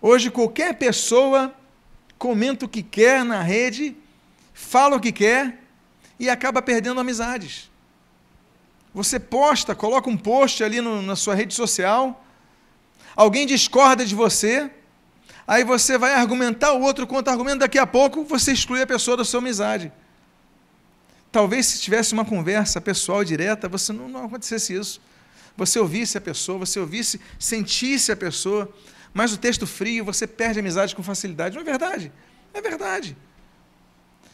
Hoje 0.00 0.30
qualquer 0.30 0.72
pessoa 0.78 1.54
comenta 2.16 2.64
o 2.64 2.68
que 2.68 2.82
quer 2.82 3.22
na 3.26 3.42
rede, 3.42 3.94
fala 4.54 4.96
o 4.96 5.00
que 5.00 5.12
quer 5.12 5.60
e 6.18 6.30
acaba 6.30 6.62
perdendo 6.62 6.98
amizades. 6.98 7.70
Você 8.94 9.20
posta, 9.20 9.74
coloca 9.74 10.08
um 10.08 10.16
post 10.16 10.64
ali 10.64 10.80
no, 10.80 11.02
na 11.02 11.14
sua 11.14 11.34
rede 11.34 11.52
social 11.52 12.24
alguém 13.14 13.46
discorda 13.46 14.02
de 14.06 14.14
você, 14.14 14.70
aí 15.46 15.62
você 15.62 15.98
vai 15.98 16.14
argumentar 16.14 16.72
o 16.72 16.80
outro 16.80 17.06
contra 17.06 17.34
argumento, 17.34 17.58
daqui 17.58 17.78
a 17.78 17.86
pouco 17.86 18.24
você 18.24 18.52
exclui 18.52 18.80
a 18.80 18.86
pessoa 18.86 19.14
da 19.14 19.26
sua 19.26 19.40
amizade. 19.40 19.92
Talvez 21.34 21.66
se 21.66 21.80
tivesse 21.80 22.12
uma 22.12 22.24
conversa 22.24 22.80
pessoal 22.80 23.24
direta, 23.24 23.68
você 23.68 23.92
não, 23.92 24.08
não 24.08 24.26
acontecesse 24.26 24.72
isso. 24.72 25.00
Você 25.56 25.80
ouvisse 25.80 26.16
a 26.16 26.20
pessoa, 26.20 26.60
você 26.60 26.78
ouvisse, 26.78 27.20
sentisse 27.40 28.12
a 28.12 28.16
pessoa, 28.16 28.72
mas 29.12 29.32
o 29.32 29.36
texto 29.36 29.66
frio, 29.66 30.04
você 30.04 30.28
perde 30.28 30.60
amizade 30.60 30.94
com 30.94 31.02
facilidade. 31.02 31.56
Não 31.56 31.62
é 31.62 31.64
verdade? 31.64 32.12
É 32.52 32.62
verdade. 32.62 33.16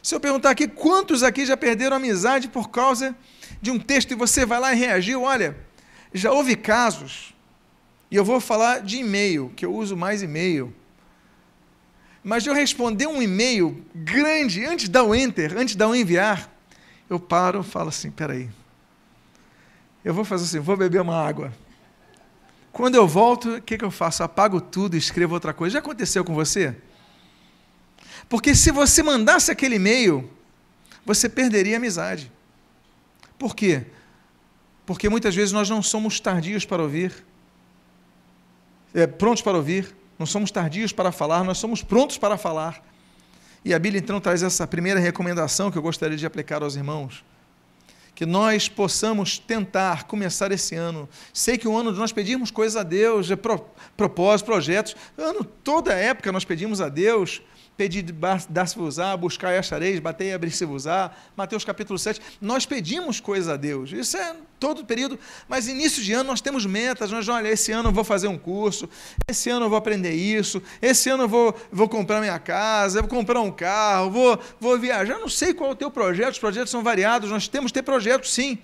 Se 0.02 0.14
eu 0.14 0.20
perguntar 0.20 0.50
aqui, 0.50 0.68
quantos 0.68 1.22
aqui 1.22 1.46
já 1.46 1.56
perderam 1.56 1.96
amizade 1.96 2.48
por 2.48 2.68
causa 2.68 3.16
de 3.62 3.70
um 3.70 3.78
texto 3.78 4.10
e 4.10 4.14
você 4.14 4.44
vai 4.44 4.60
lá 4.60 4.74
e 4.74 4.76
reagiu? 4.76 5.22
Olha, 5.22 5.56
já 6.12 6.30
houve 6.30 6.54
casos 6.54 7.34
e 8.10 8.16
eu 8.16 8.26
vou 8.26 8.42
falar 8.42 8.82
de 8.82 8.98
e-mail, 8.98 9.50
que 9.56 9.64
eu 9.64 9.74
uso 9.74 9.96
mais 9.96 10.22
e-mail. 10.22 10.70
Mas 12.22 12.44
eu 12.44 12.52
responder 12.52 13.06
um 13.06 13.22
e-mail 13.22 13.82
grande, 13.94 14.66
antes 14.66 14.84
de 14.84 14.90
dar 14.90 15.04
o 15.04 15.14
enter, 15.14 15.56
antes 15.56 15.72
de 15.72 15.78
dar 15.78 15.88
o 15.88 15.94
enviar, 15.94 16.59
eu 17.10 17.20
paro 17.20 17.60
e 17.60 17.64
falo 17.64 17.90
assim: 17.90 18.10
peraí. 18.10 18.48
Eu 20.02 20.14
vou 20.14 20.24
fazer 20.24 20.44
assim, 20.44 20.58
vou 20.60 20.76
beber 20.76 21.02
uma 21.02 21.22
água. 21.22 21.52
Quando 22.72 22.94
eu 22.94 23.06
volto, 23.06 23.56
o 23.56 23.60
que, 23.60 23.76
que 23.76 23.84
eu 23.84 23.90
faço? 23.90 24.22
Apago 24.22 24.60
tudo 24.60 24.94
e 24.94 24.98
escrevo 24.98 25.34
outra 25.34 25.52
coisa. 25.52 25.74
Já 25.74 25.78
aconteceu 25.80 26.24
com 26.24 26.32
você? 26.32 26.74
Porque 28.26 28.54
se 28.54 28.70
você 28.70 29.02
mandasse 29.02 29.50
aquele 29.50 29.76
e-mail, 29.76 30.30
você 31.04 31.28
perderia 31.28 31.76
a 31.76 31.78
amizade. 31.78 32.32
Por 33.38 33.54
quê? 33.54 33.84
Porque 34.86 35.08
muitas 35.08 35.34
vezes 35.34 35.52
nós 35.52 35.68
não 35.68 35.82
somos 35.82 36.18
tardios 36.18 36.64
para 36.64 36.82
ouvir 36.82 37.12
é, 38.94 39.06
prontos 39.06 39.42
para 39.42 39.56
ouvir, 39.56 39.94
não 40.18 40.26
somos 40.26 40.50
tardios 40.50 40.92
para 40.92 41.12
falar, 41.12 41.44
nós 41.44 41.58
somos 41.58 41.82
prontos 41.82 42.18
para 42.18 42.36
falar. 42.36 42.82
E 43.64 43.74
a 43.74 43.78
Bíblia 43.78 44.00
então 44.00 44.20
traz 44.20 44.42
essa 44.42 44.66
primeira 44.66 44.98
recomendação 44.98 45.70
que 45.70 45.76
eu 45.76 45.82
gostaria 45.82 46.16
de 46.16 46.24
aplicar 46.24 46.62
aos 46.62 46.76
irmãos. 46.76 47.24
Que 48.14 48.24
nós 48.24 48.68
possamos 48.68 49.38
tentar 49.38 50.04
começar 50.04 50.50
esse 50.52 50.74
ano. 50.74 51.08
Sei 51.32 51.56
que 51.56 51.68
o 51.68 51.76
ano 51.76 51.92
de 51.92 51.98
nós 51.98 52.12
pedimos 52.12 52.50
coisas 52.50 52.76
a 52.76 52.82
Deus, 52.82 53.30
é 53.30 53.36
pro, 53.36 53.64
propósitos, 53.96 54.42
projetos. 54.42 54.96
Ano, 55.16 55.44
toda 55.44 55.92
época 55.92 56.32
nós 56.32 56.44
pedimos 56.44 56.80
a 56.80 56.88
Deus 56.88 57.42
pedir, 57.80 58.02
dar-se-vos-á, 58.50 59.16
buscar 59.16 59.54
e 59.54 59.56
achareis, 59.56 59.98
bater 60.00 60.26
e 60.26 60.32
abrir-se-vos-á, 60.34 61.12
Mateus 61.34 61.64
capítulo 61.64 61.98
7, 61.98 62.20
nós 62.38 62.66
pedimos 62.66 63.20
coisas 63.20 63.48
a 63.48 63.56
Deus, 63.56 63.90
isso 63.90 64.18
é 64.18 64.36
todo 64.58 64.84
período, 64.84 65.18
mas 65.48 65.66
início 65.66 66.02
de 66.02 66.12
ano 66.12 66.24
nós 66.24 66.42
temos 66.42 66.66
metas, 66.66 67.10
nós, 67.10 67.26
olha, 67.26 67.48
esse 67.48 67.72
ano 67.72 67.88
eu 67.88 67.92
vou 67.94 68.04
fazer 68.04 68.28
um 68.28 68.36
curso, 68.36 68.86
esse 69.26 69.48
ano 69.48 69.64
eu 69.64 69.70
vou 69.70 69.78
aprender 69.78 70.12
isso, 70.12 70.62
esse 70.82 71.08
ano 71.08 71.22
eu 71.22 71.28
vou, 71.28 71.58
vou 71.72 71.88
comprar 71.88 72.20
minha 72.20 72.38
casa, 72.38 73.00
vou 73.00 73.08
comprar 73.08 73.40
um 73.40 73.50
carro, 73.50 74.10
vou, 74.10 74.38
vou 74.60 74.78
viajar, 74.78 75.18
não 75.18 75.30
sei 75.30 75.54
qual 75.54 75.70
é 75.70 75.72
o 75.72 75.76
teu 75.76 75.90
projeto, 75.90 76.32
os 76.32 76.38
projetos 76.38 76.70
são 76.70 76.82
variados, 76.82 77.30
nós 77.30 77.48
temos 77.48 77.72
que 77.72 77.78
ter 77.78 77.82
projetos 77.82 78.30
sim, 78.30 78.58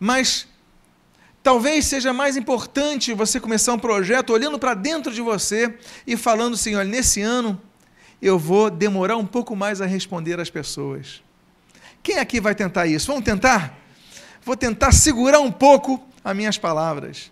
mas 0.00 0.48
Talvez 1.44 1.84
seja 1.84 2.12
mais 2.12 2.36
importante 2.36 3.14
você 3.14 3.38
começar 3.38 3.72
um 3.72 3.78
projeto 3.78 4.30
olhando 4.30 4.58
para 4.58 4.74
dentro 4.74 5.14
de 5.14 5.20
você 5.20 5.78
e 6.04 6.16
falando 6.16 6.54
assim: 6.54 6.74
olha, 6.74 6.88
nesse 6.88 7.22
ano 7.22 7.62
eu 8.20 8.38
vou 8.38 8.70
demorar 8.70 9.16
um 9.16 9.26
pouco 9.26 9.54
mais 9.54 9.80
a 9.80 9.86
responder 9.86 10.40
às 10.40 10.50
pessoas. 10.50 11.22
Quem 12.02 12.18
aqui 12.18 12.40
vai 12.40 12.54
tentar 12.54 12.86
isso? 12.86 13.08
Vamos 13.08 13.24
tentar? 13.24 13.76
Vou 14.42 14.56
tentar 14.56 14.92
segurar 14.92 15.40
um 15.40 15.50
pouco 15.50 16.06
as 16.24 16.36
minhas 16.36 16.56
palavras. 16.56 17.30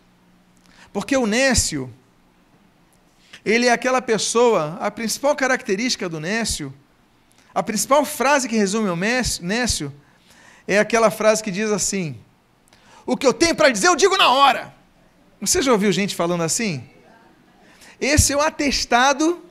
Porque 0.93 1.17
o 1.17 1.26
Nécio, 1.26 1.93
ele 3.45 3.67
é 3.67 3.73
aquela 3.73 4.03
pessoa, 4.03 4.76
a 4.81 4.91
principal 4.91 5.35
característica 5.35 6.09
do 6.09 6.21
Nécio, 6.21 6.73
a 7.55 7.62
principal 7.62 8.05
frase 8.05 8.49
que 8.49 8.57
resume 8.57 8.88
o 8.88 8.97
Nécio, 8.97 9.95
é 10.67 10.79
aquela 10.79 11.11
frase 11.11 11.43
que 11.43 11.50
diz 11.50 11.71
assim: 11.71 12.19
O 13.07 13.17
que 13.17 13.26
eu 13.26 13.33
tenho 13.33 13.55
para 13.55 13.71
dizer, 13.71 13.88
eu 13.88 13.97
digo 13.97 14.17
na 14.17 14.31
hora. 14.31 14.75
Você 15.41 15.62
já 15.62 15.73
ouviu 15.73 15.93
gente 15.93 16.14
falando 16.14 16.43
assim? 16.43 16.88
Esse 18.00 18.33
é 18.33 18.37
o 18.37 18.41
atestado 18.41 19.43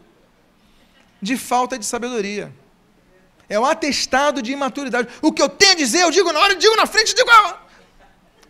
de 1.23 1.37
falta 1.37 1.79
de 1.79 1.85
sabedoria. 1.85 2.53
É 3.47 3.59
o 3.59 3.65
atestado 3.65 4.41
de 4.41 4.51
imaturidade. 4.51 5.07
O 5.21 5.31
que 5.31 5.41
eu 5.41 5.49
tenho 5.49 5.71
a 5.71 5.75
dizer, 5.75 6.01
eu 6.01 6.11
digo 6.11 6.31
na 6.31 6.39
hora, 6.39 6.53
eu 6.53 6.59
digo 6.59 6.75
na 6.75 6.85
frente, 6.85 7.11
eu 7.11 7.15
digo. 7.15 7.31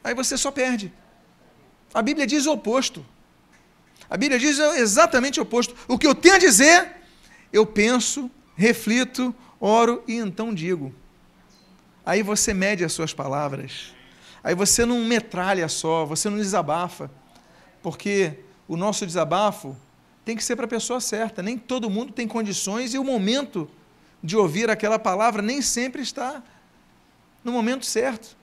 Aí 0.03 0.13
você 0.13 0.37
só 0.37 0.51
perde. 0.51 0.91
A 1.93 2.01
Bíblia 2.01 2.25
diz 2.25 2.45
o 2.45 2.51
oposto. 2.51 3.05
A 4.09 4.17
Bíblia 4.17 4.39
diz 4.39 4.59
exatamente 4.59 5.39
o 5.39 5.43
oposto. 5.43 5.75
O 5.87 5.97
que 5.97 6.07
eu 6.07 6.15
tenho 6.15 6.35
a 6.35 6.39
dizer, 6.39 6.97
eu 7.51 7.65
penso, 7.65 8.29
reflito, 8.55 9.33
oro 9.59 10.03
e 10.07 10.15
então 10.15 10.53
digo. 10.53 10.93
Aí 12.05 12.21
você 12.21 12.53
mede 12.53 12.83
as 12.83 12.91
suas 12.91 13.13
palavras. 13.13 13.93
Aí 14.43 14.55
você 14.55 14.85
não 14.85 15.05
metralha 15.05 15.67
só, 15.69 16.05
você 16.05 16.29
não 16.29 16.37
desabafa. 16.37 17.09
Porque 17.81 18.39
o 18.67 18.75
nosso 18.75 19.05
desabafo 19.05 19.77
tem 20.25 20.35
que 20.35 20.43
ser 20.43 20.55
para 20.55 20.65
a 20.65 20.69
pessoa 20.69 21.01
certa. 21.01 21.41
Nem 21.41 21.57
todo 21.57 21.89
mundo 21.89 22.13
tem 22.13 22.27
condições 22.27 22.93
e 22.93 22.97
o 22.97 23.03
momento 23.03 23.69
de 24.23 24.37
ouvir 24.37 24.69
aquela 24.69 24.97
palavra 24.97 25.41
nem 25.41 25.61
sempre 25.61 26.01
está 26.01 26.41
no 27.43 27.51
momento 27.51 27.85
certo. 27.85 28.37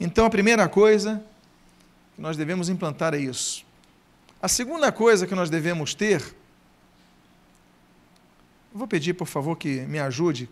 Então, 0.00 0.24
a 0.24 0.30
primeira 0.30 0.68
coisa 0.68 1.22
que 2.16 2.22
nós 2.22 2.36
devemos 2.36 2.68
implantar 2.68 3.14
é 3.14 3.18
isso. 3.18 3.64
A 4.40 4.48
segunda 4.48 4.90
coisa 4.90 5.26
que 5.26 5.34
nós 5.34 5.50
devemos 5.50 5.94
ter, 5.94 6.34
vou 8.72 8.88
pedir, 8.88 9.14
por 9.14 9.26
favor, 9.26 9.56
que 9.56 9.82
me 9.82 9.98
ajude 9.98 10.48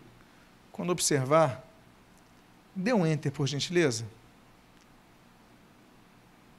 quando 0.71 0.91
observar. 0.91 1.65
Dê 2.73 2.93
um 2.93 3.05
enter, 3.05 3.31
por 3.31 3.47
gentileza. 3.47 4.05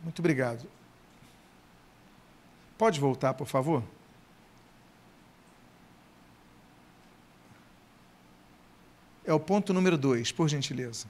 Muito 0.03 0.19
obrigado. 0.19 0.67
Pode 2.83 2.99
voltar, 2.99 3.33
por 3.35 3.47
favor? 3.47 3.81
é 9.25 9.33
o 9.33 9.39
ponto 9.39 9.73
número 9.73 9.97
dois, 9.97 10.33
por 10.33 10.49
gentileza. 10.49 11.07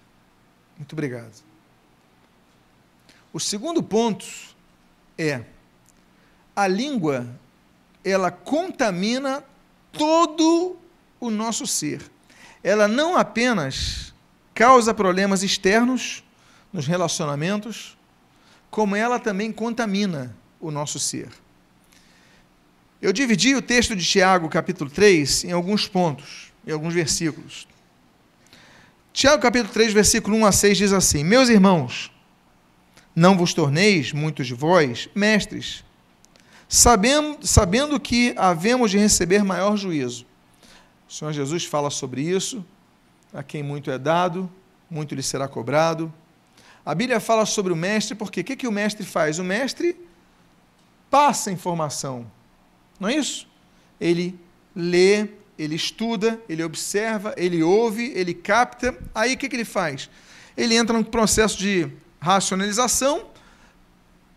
Muito 0.77 0.93
obrigado. 0.93 1.43
O 3.33 3.41
segundo 3.41 3.83
ponto 3.83 4.27
é 5.17 5.47
a 6.55 6.69
língua, 6.69 7.27
ela 8.05 8.31
contamina 8.31 9.43
todo 9.93 10.77
o 11.19 11.31
nosso 11.31 11.67
ser. 11.67 12.03
Ela 12.63 12.87
não 12.87 13.17
apenas 13.17 14.13
causa 14.53 14.93
problemas 14.93 15.43
externos 15.43 16.23
nos 16.71 16.87
relacionamentos, 16.87 17.97
como 18.71 18.95
ela 18.95 19.19
também 19.19 19.51
contamina 19.51 20.37
o 20.61 20.71
nosso 20.71 20.99
ser. 20.99 21.31
Eu 23.03 23.13
dividi 23.13 23.57
o 23.57 23.61
texto 23.61 23.97
de 23.97 24.05
Tiago, 24.05 24.49
capítulo 24.49 24.89
3, 24.89 25.43
em 25.47 25.51
alguns 25.51 25.89
pontos, 25.89 26.53
em 26.65 26.71
alguns 26.71 26.95
versículos. 26.95 27.67
Tiago, 29.13 29.43
capítulo 29.43 29.73
3, 29.73 29.93
versículo 29.93 30.37
1 30.37 30.47
a 30.47 30.53
6 30.53 30.79
diz 30.79 30.93
assim: 30.93 31.25
Meus 31.25 31.49
irmãos, 31.49 32.13
não 33.13 33.37
vos 33.37 33.53
torneis, 33.53 34.13
muitos 34.13 34.47
de 34.47 34.55
vós, 34.55 35.09
mestres, 35.17 35.83
sabendo, 36.69 37.45
sabendo 37.45 37.99
que 37.99 38.35
havemos 38.37 38.93
de 38.93 38.99
receber 38.99 39.43
maior 39.43 39.77
juízo. 39.77 40.25
O 41.09 41.13
Senhor 41.13 41.33
Jesus 41.33 41.65
fala 41.65 41.91
sobre 41.91 42.23
isso. 42.23 42.65
A 43.35 43.43
quem 43.43 43.65
muito 43.65 43.91
é 43.91 43.99
dado, 43.99 44.49
muito 44.89 45.13
lhe 45.13 45.25
será 45.25 45.49
cobrado. 45.49 46.15
A 46.87 46.95
Bíblia 46.95 47.19
fala 47.19 47.47
sobre 47.47 47.73
o 47.73 47.77
mestre, 47.77 48.15
porque 48.15 48.43
o 48.43 48.45
que, 48.45 48.55
que 48.55 48.69
o 48.69 48.73
mestre 48.73 49.05
faz? 49.05 49.41
O 49.41 49.45
mestre 49.45 49.97
passa 51.11 51.51
informação, 51.51 52.31
não 53.03 53.09
é 53.09 53.17
isso? 53.17 53.49
Ele 54.01 54.39
lê, 54.77 55.29
ele 55.59 55.75
estuda, 55.75 56.41
ele 56.49 56.63
observa, 56.63 57.35
ele 57.37 57.61
ouve, 57.61 58.13
ele 58.15 58.33
capta. 58.33 58.97
Aí 59.13 59.35
o 59.35 59.37
que, 59.37 59.49
que 59.49 59.57
ele 59.57 59.65
faz? 59.65 60.09
Ele 60.57 60.77
entra 60.77 60.97
num 60.97 61.03
processo 61.03 61.59
de 61.59 61.91
racionalização, 62.21 63.27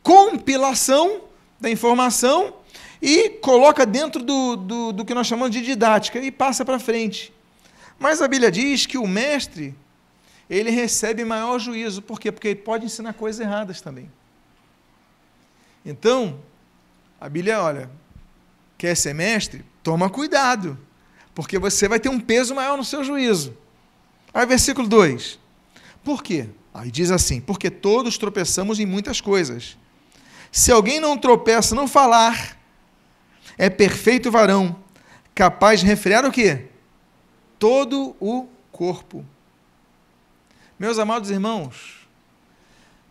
compilação 0.01 1.21
da 1.59 1.69
informação 1.69 2.55
e 2.99 3.29
coloca 3.29 3.85
dentro 3.85 4.23
do, 4.23 4.55
do, 4.55 4.91
do 4.91 5.05
que 5.05 5.13
nós 5.13 5.27
chamamos 5.27 5.51
de 5.51 5.61
didática 5.61 6.19
e 6.19 6.31
passa 6.31 6.65
para 6.65 6.79
frente. 6.79 7.31
Mas 7.99 8.19
a 8.19 8.27
Bíblia 8.27 8.51
diz 8.51 8.87
que 8.87 8.97
o 8.97 9.07
mestre, 9.07 9.75
ele 10.49 10.71
recebe 10.71 11.23
maior 11.23 11.59
juízo. 11.59 12.01
Por 12.01 12.19
quê? 12.19 12.31
Porque 12.31 12.47
ele 12.47 12.59
pode 12.59 12.83
ensinar 12.83 13.13
coisas 13.13 13.39
erradas 13.39 13.79
também. 13.79 14.11
Então, 15.85 16.39
a 17.21 17.29
Bíblia, 17.29 17.61
olha, 17.61 17.89
quer 18.77 18.95
ser 18.95 19.13
mestre? 19.13 19.63
Toma 19.83 20.09
cuidado, 20.09 20.77
porque 21.33 21.59
você 21.59 21.87
vai 21.87 21.99
ter 21.99 22.09
um 22.09 22.19
peso 22.19 22.55
maior 22.55 22.77
no 22.77 22.83
seu 22.83 23.03
juízo. 23.03 23.55
Aí, 24.33 24.45
versículo 24.45 24.87
2. 24.87 25.39
Por 26.03 26.21
quê? 26.21 26.49
Aí 26.73 26.91
diz 26.91 27.09
assim: 27.11 27.39
porque 27.39 27.69
todos 27.69 28.17
tropeçamos 28.17 28.79
em 28.79 28.85
muitas 28.85 29.21
coisas. 29.21 29.77
Se 30.51 30.71
alguém 30.71 30.99
não 30.99 31.17
tropeça 31.17 31.73
no 31.75 31.87
falar, 31.87 32.57
é 33.57 33.69
perfeito 33.69 34.31
varão, 34.31 34.75
capaz 35.33 35.79
de 35.79 35.85
refrear 35.85 36.25
o 36.25 36.31
quê? 36.31 36.65
Todo 37.57 38.15
o 38.19 38.47
corpo. 38.71 39.25
Meus 40.77 40.99
amados 40.99 41.29
irmãos, 41.29 42.07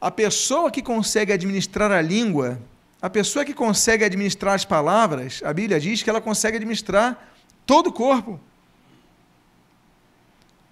a 0.00 0.10
pessoa 0.10 0.70
que 0.70 0.82
consegue 0.82 1.32
administrar 1.32 1.90
a 1.90 2.02
língua, 2.02 2.60
a 3.04 3.10
pessoa 3.10 3.44
que 3.44 3.52
consegue 3.52 4.02
administrar 4.02 4.54
as 4.54 4.64
palavras, 4.64 5.42
a 5.44 5.52
Bíblia 5.52 5.78
diz 5.78 6.02
que 6.02 6.08
ela 6.08 6.22
consegue 6.22 6.56
administrar 6.56 7.36
todo 7.66 7.88
o 7.88 7.92
corpo. 7.92 8.40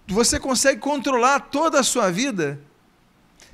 Você 0.07 0.41
consegue 0.41 0.81
controlar 0.81 1.41
toda 1.41 1.79
a 1.79 1.83
sua 1.83 2.11
vida 2.11 2.59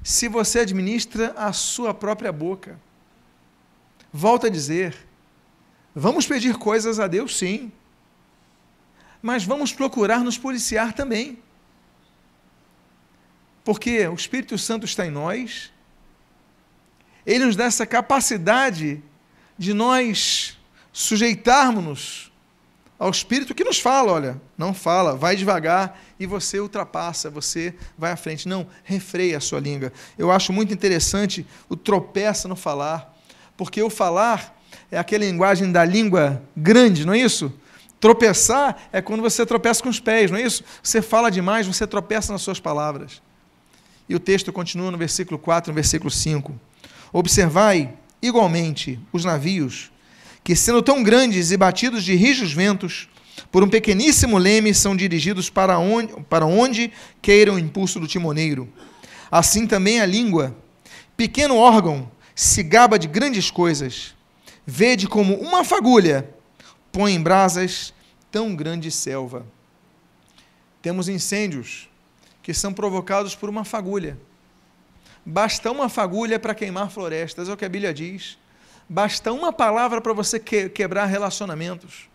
se 0.01 0.29
você 0.29 0.61
administra 0.61 1.35
a 1.37 1.53
sua 1.53 1.93
própria 1.93 2.31
boca. 2.31 2.79
Volto 4.13 4.47
a 4.47 4.49
dizer, 4.49 4.97
vamos 5.93 6.29
pedir 6.29 6.57
coisas 6.57 7.01
a 7.01 7.09
Deus, 7.09 7.37
sim, 7.37 7.73
mas 9.21 9.43
vamos 9.43 9.73
procurar 9.73 10.21
nos 10.21 10.39
policiar 10.39 10.93
também. 10.93 11.43
Porque 13.65 14.07
o 14.07 14.15
Espírito 14.15 14.57
Santo 14.57 14.87
está 14.87 15.05
em 15.05 15.11
nós, 15.11 15.73
ele 17.29 17.45
nos 17.45 17.55
dá 17.55 17.65
essa 17.65 17.85
capacidade 17.85 19.03
de 19.59 19.75
nós 19.75 20.57
sujeitarmos-nos 20.91 22.33
ao 22.99 23.11
Espírito 23.11 23.55
que 23.55 23.63
nos 23.63 23.79
fala, 23.79 24.11
olha, 24.13 24.41
não 24.57 24.73
fala, 24.73 25.15
vai 25.15 25.37
devagar 25.37 26.01
e 26.19 26.27
você 26.27 26.59
ultrapassa, 26.59 27.29
você 27.29 27.75
vai 27.99 28.13
à 28.13 28.17
frente. 28.17 28.49
Não, 28.49 28.67
refreia 28.83 29.37
a 29.37 29.41
sua 29.41 29.61
língua. 29.61 29.93
Eu 30.17 30.33
acho 30.33 30.55
muito 30.55 30.73
interessante 30.73 31.47
o 31.69 31.77
tropeça 31.77 32.49
no 32.49 32.57
falar, 32.57 33.15
porque 33.59 33.83
o 33.83 33.91
falar 33.91 34.59
é 34.91 34.99
aquela 34.99 35.25
linguagem 35.25 35.71
da 35.71 35.85
língua 35.85 36.43
grande, 36.57 37.07
não 37.07 37.13
é 37.13 37.19
isso? 37.19 37.53
Tropeçar 38.01 38.89
é 38.91 39.03
quando 39.03 39.21
você 39.21 39.45
tropeça 39.45 39.83
com 39.83 39.91
os 39.91 40.01
pés, 40.01 40.31
não 40.31 40.39
é 40.39 40.43
isso? 40.43 40.65
Você 40.83 41.03
fala 41.03 41.31
demais, 41.31 41.67
você 41.67 41.87
tropeça 41.87 42.33
nas 42.33 42.41
suas 42.41 42.59
palavras. 42.59 43.21
E 44.09 44.15
o 44.15 44.19
texto 44.19 44.51
continua 44.51 44.91
no 44.91 44.97
versículo 44.97 45.39
4, 45.39 45.71
no 45.71 45.75
versículo 45.75 46.11
5. 46.11 46.59
Observai 47.13 47.95
igualmente 48.21 48.99
os 49.13 49.25
navios 49.25 49.91
que, 50.43 50.57
sendo 50.57 50.83
tão 50.83 51.03
grandes 51.03 51.51
e 51.51 51.57
batidos 51.57 52.05
de 52.05 52.15
rijos 52.15 52.53
ventos, 52.53 53.09
por 53.53 53.63
um 53.63 53.69
pequeníssimo 53.69 54.39
leme 54.39 54.75
são 54.75 54.97
dirigidos 54.97 55.51
para 55.51 55.79
onde, 55.79 56.15
para 56.29 56.47
onde 56.47 56.93
queira 57.21 57.53
o 57.53 57.59
impulso 57.59 58.01
do 58.01 58.07
timoneiro. 58.07 58.69
Assim 59.31 59.67
também 59.67 60.01
a 60.01 60.07
língua, 60.07 60.57
pequeno 61.17 61.57
órgão, 61.57 62.11
se 62.35 62.63
gaba 62.63 62.99
de 62.99 63.07
grandes 63.07 63.51
coisas. 63.51 64.15
Vede 64.67 65.07
como 65.07 65.35
uma 65.35 65.65
fagulha 65.65 66.29
põe 66.99 67.15
em 67.15 67.23
brasas 67.23 67.93
tão 68.31 68.55
grande 68.57 68.91
selva. 68.91 69.47
Temos 70.83 71.09
incêndios 71.09 71.89
que 72.43 72.55
são 72.55 72.73
provocados 72.73 73.35
por 73.35 73.49
uma 73.49 73.65
fagulha. 73.65 74.19
Basta 75.31 75.71
uma 75.71 75.91
fagulha 75.91 76.39
para 76.41 76.55
queimar 76.55 76.91
florestas, 76.91 77.51
é 77.51 77.53
o 77.53 77.57
que 77.57 77.67
a 77.67 77.69
Bíblia 77.69 77.93
diz. 77.93 78.39
Basta 78.89 79.31
uma 79.31 79.53
palavra 79.53 80.01
para 80.01 80.15
você 80.15 80.41
que, 80.41 80.71
quebrar 80.71 81.05
relacionamentos. 81.05 82.09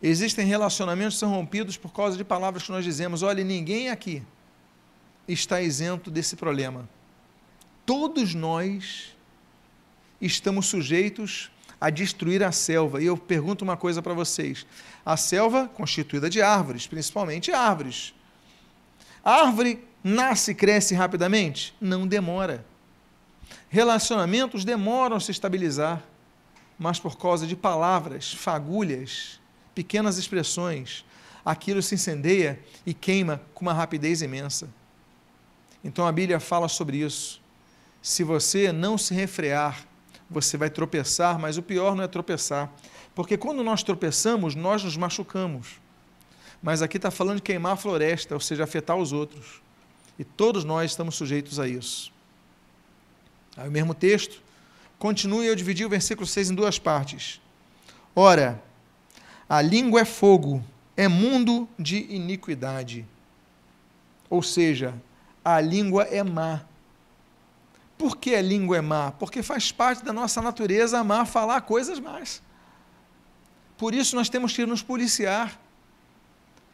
Existem 0.00 0.46
relacionamentos 0.46 1.14
que 1.14 1.18
são 1.18 1.30
rompidos 1.30 1.76
por 1.76 1.92
causa 1.92 2.16
de 2.16 2.22
palavras 2.22 2.62
que 2.62 2.70
nós 2.70 2.84
dizemos. 2.84 3.24
Olha, 3.24 3.42
ninguém 3.42 3.90
aqui 3.90 4.22
está 5.26 5.60
isento 5.60 6.08
desse 6.08 6.36
problema. 6.36 6.88
Todos 7.84 8.32
nós 8.32 9.16
estamos 10.20 10.66
sujeitos 10.66 11.50
a 11.80 11.90
destruir 11.90 12.44
a 12.44 12.52
selva. 12.52 13.02
E 13.02 13.06
eu 13.06 13.16
pergunto 13.16 13.64
uma 13.64 13.76
coisa 13.76 14.00
para 14.00 14.14
vocês: 14.14 14.64
a 15.04 15.16
selva 15.16 15.66
constituída 15.66 16.30
de 16.30 16.40
árvores, 16.40 16.86
principalmente 16.86 17.50
árvores. 17.50 18.14
A 19.24 19.46
árvore 19.46 19.87
nasce 20.02 20.52
e 20.52 20.54
cresce 20.54 20.94
rapidamente? 20.94 21.74
Não 21.80 22.06
demora. 22.06 22.64
Relacionamentos 23.68 24.64
demoram 24.64 25.16
a 25.16 25.20
se 25.20 25.30
estabilizar, 25.30 26.02
mas 26.78 26.98
por 27.00 27.18
causa 27.18 27.46
de 27.46 27.56
palavras, 27.56 28.32
fagulhas, 28.32 29.40
pequenas 29.74 30.18
expressões, 30.18 31.04
aquilo 31.44 31.82
se 31.82 31.94
incendeia 31.94 32.60
e 32.84 32.94
queima 32.94 33.40
com 33.54 33.64
uma 33.64 33.72
rapidez 33.72 34.22
imensa. 34.22 34.68
Então 35.82 36.06
a 36.06 36.12
Bíblia 36.12 36.40
fala 36.40 36.68
sobre 36.68 36.98
isso. 36.98 37.40
Se 38.02 38.22
você 38.22 38.72
não 38.72 38.96
se 38.96 39.12
refrear, 39.14 39.84
você 40.30 40.56
vai 40.56 40.70
tropeçar, 40.70 41.38
mas 41.38 41.56
o 41.56 41.62
pior 41.62 41.94
não 41.94 42.04
é 42.04 42.08
tropeçar, 42.08 42.72
porque 43.14 43.36
quando 43.36 43.64
nós 43.64 43.82
tropeçamos, 43.82 44.54
nós 44.54 44.84
nos 44.84 44.96
machucamos. 44.96 45.80
Mas 46.62 46.82
aqui 46.82 46.96
está 46.96 47.10
falando 47.10 47.36
de 47.36 47.42
queimar 47.42 47.72
a 47.72 47.76
floresta, 47.76 48.34
ou 48.34 48.40
seja, 48.40 48.64
afetar 48.64 48.96
os 48.96 49.12
outros. 49.12 49.62
E 50.18 50.24
todos 50.24 50.64
nós 50.64 50.90
estamos 50.90 51.14
sujeitos 51.14 51.60
a 51.60 51.68
isso. 51.68 52.12
Aí 53.56 53.68
o 53.68 53.72
mesmo 53.72 53.94
texto 53.94 54.42
continua 54.98 55.44
eu 55.44 55.54
dividi 55.54 55.84
o 55.84 55.88
versículo 55.88 56.26
6 56.26 56.50
em 56.50 56.54
duas 56.54 56.78
partes. 56.78 57.40
Ora, 58.14 58.62
a 59.48 59.62
língua 59.62 60.00
é 60.00 60.04
fogo, 60.04 60.62
é 60.96 61.06
mundo 61.06 61.68
de 61.78 61.98
iniquidade. 62.12 63.06
Ou 64.28 64.42
seja, 64.42 64.94
a 65.44 65.60
língua 65.60 66.02
é 66.04 66.22
má. 66.22 66.62
Por 67.96 68.16
que 68.16 68.34
a 68.34 68.42
língua 68.42 68.76
é 68.76 68.80
má? 68.80 69.12
Porque 69.12 69.42
faz 69.42 69.72
parte 69.72 70.04
da 70.04 70.12
nossa 70.12 70.42
natureza 70.42 70.98
amar 70.98 71.26
falar 71.26 71.60
coisas 71.62 71.98
más. 71.98 72.42
Por 73.76 73.94
isso 73.94 74.14
nós 74.14 74.28
temos 74.28 74.52
que 74.52 74.66
nos 74.66 74.82
policiar. 74.82 75.58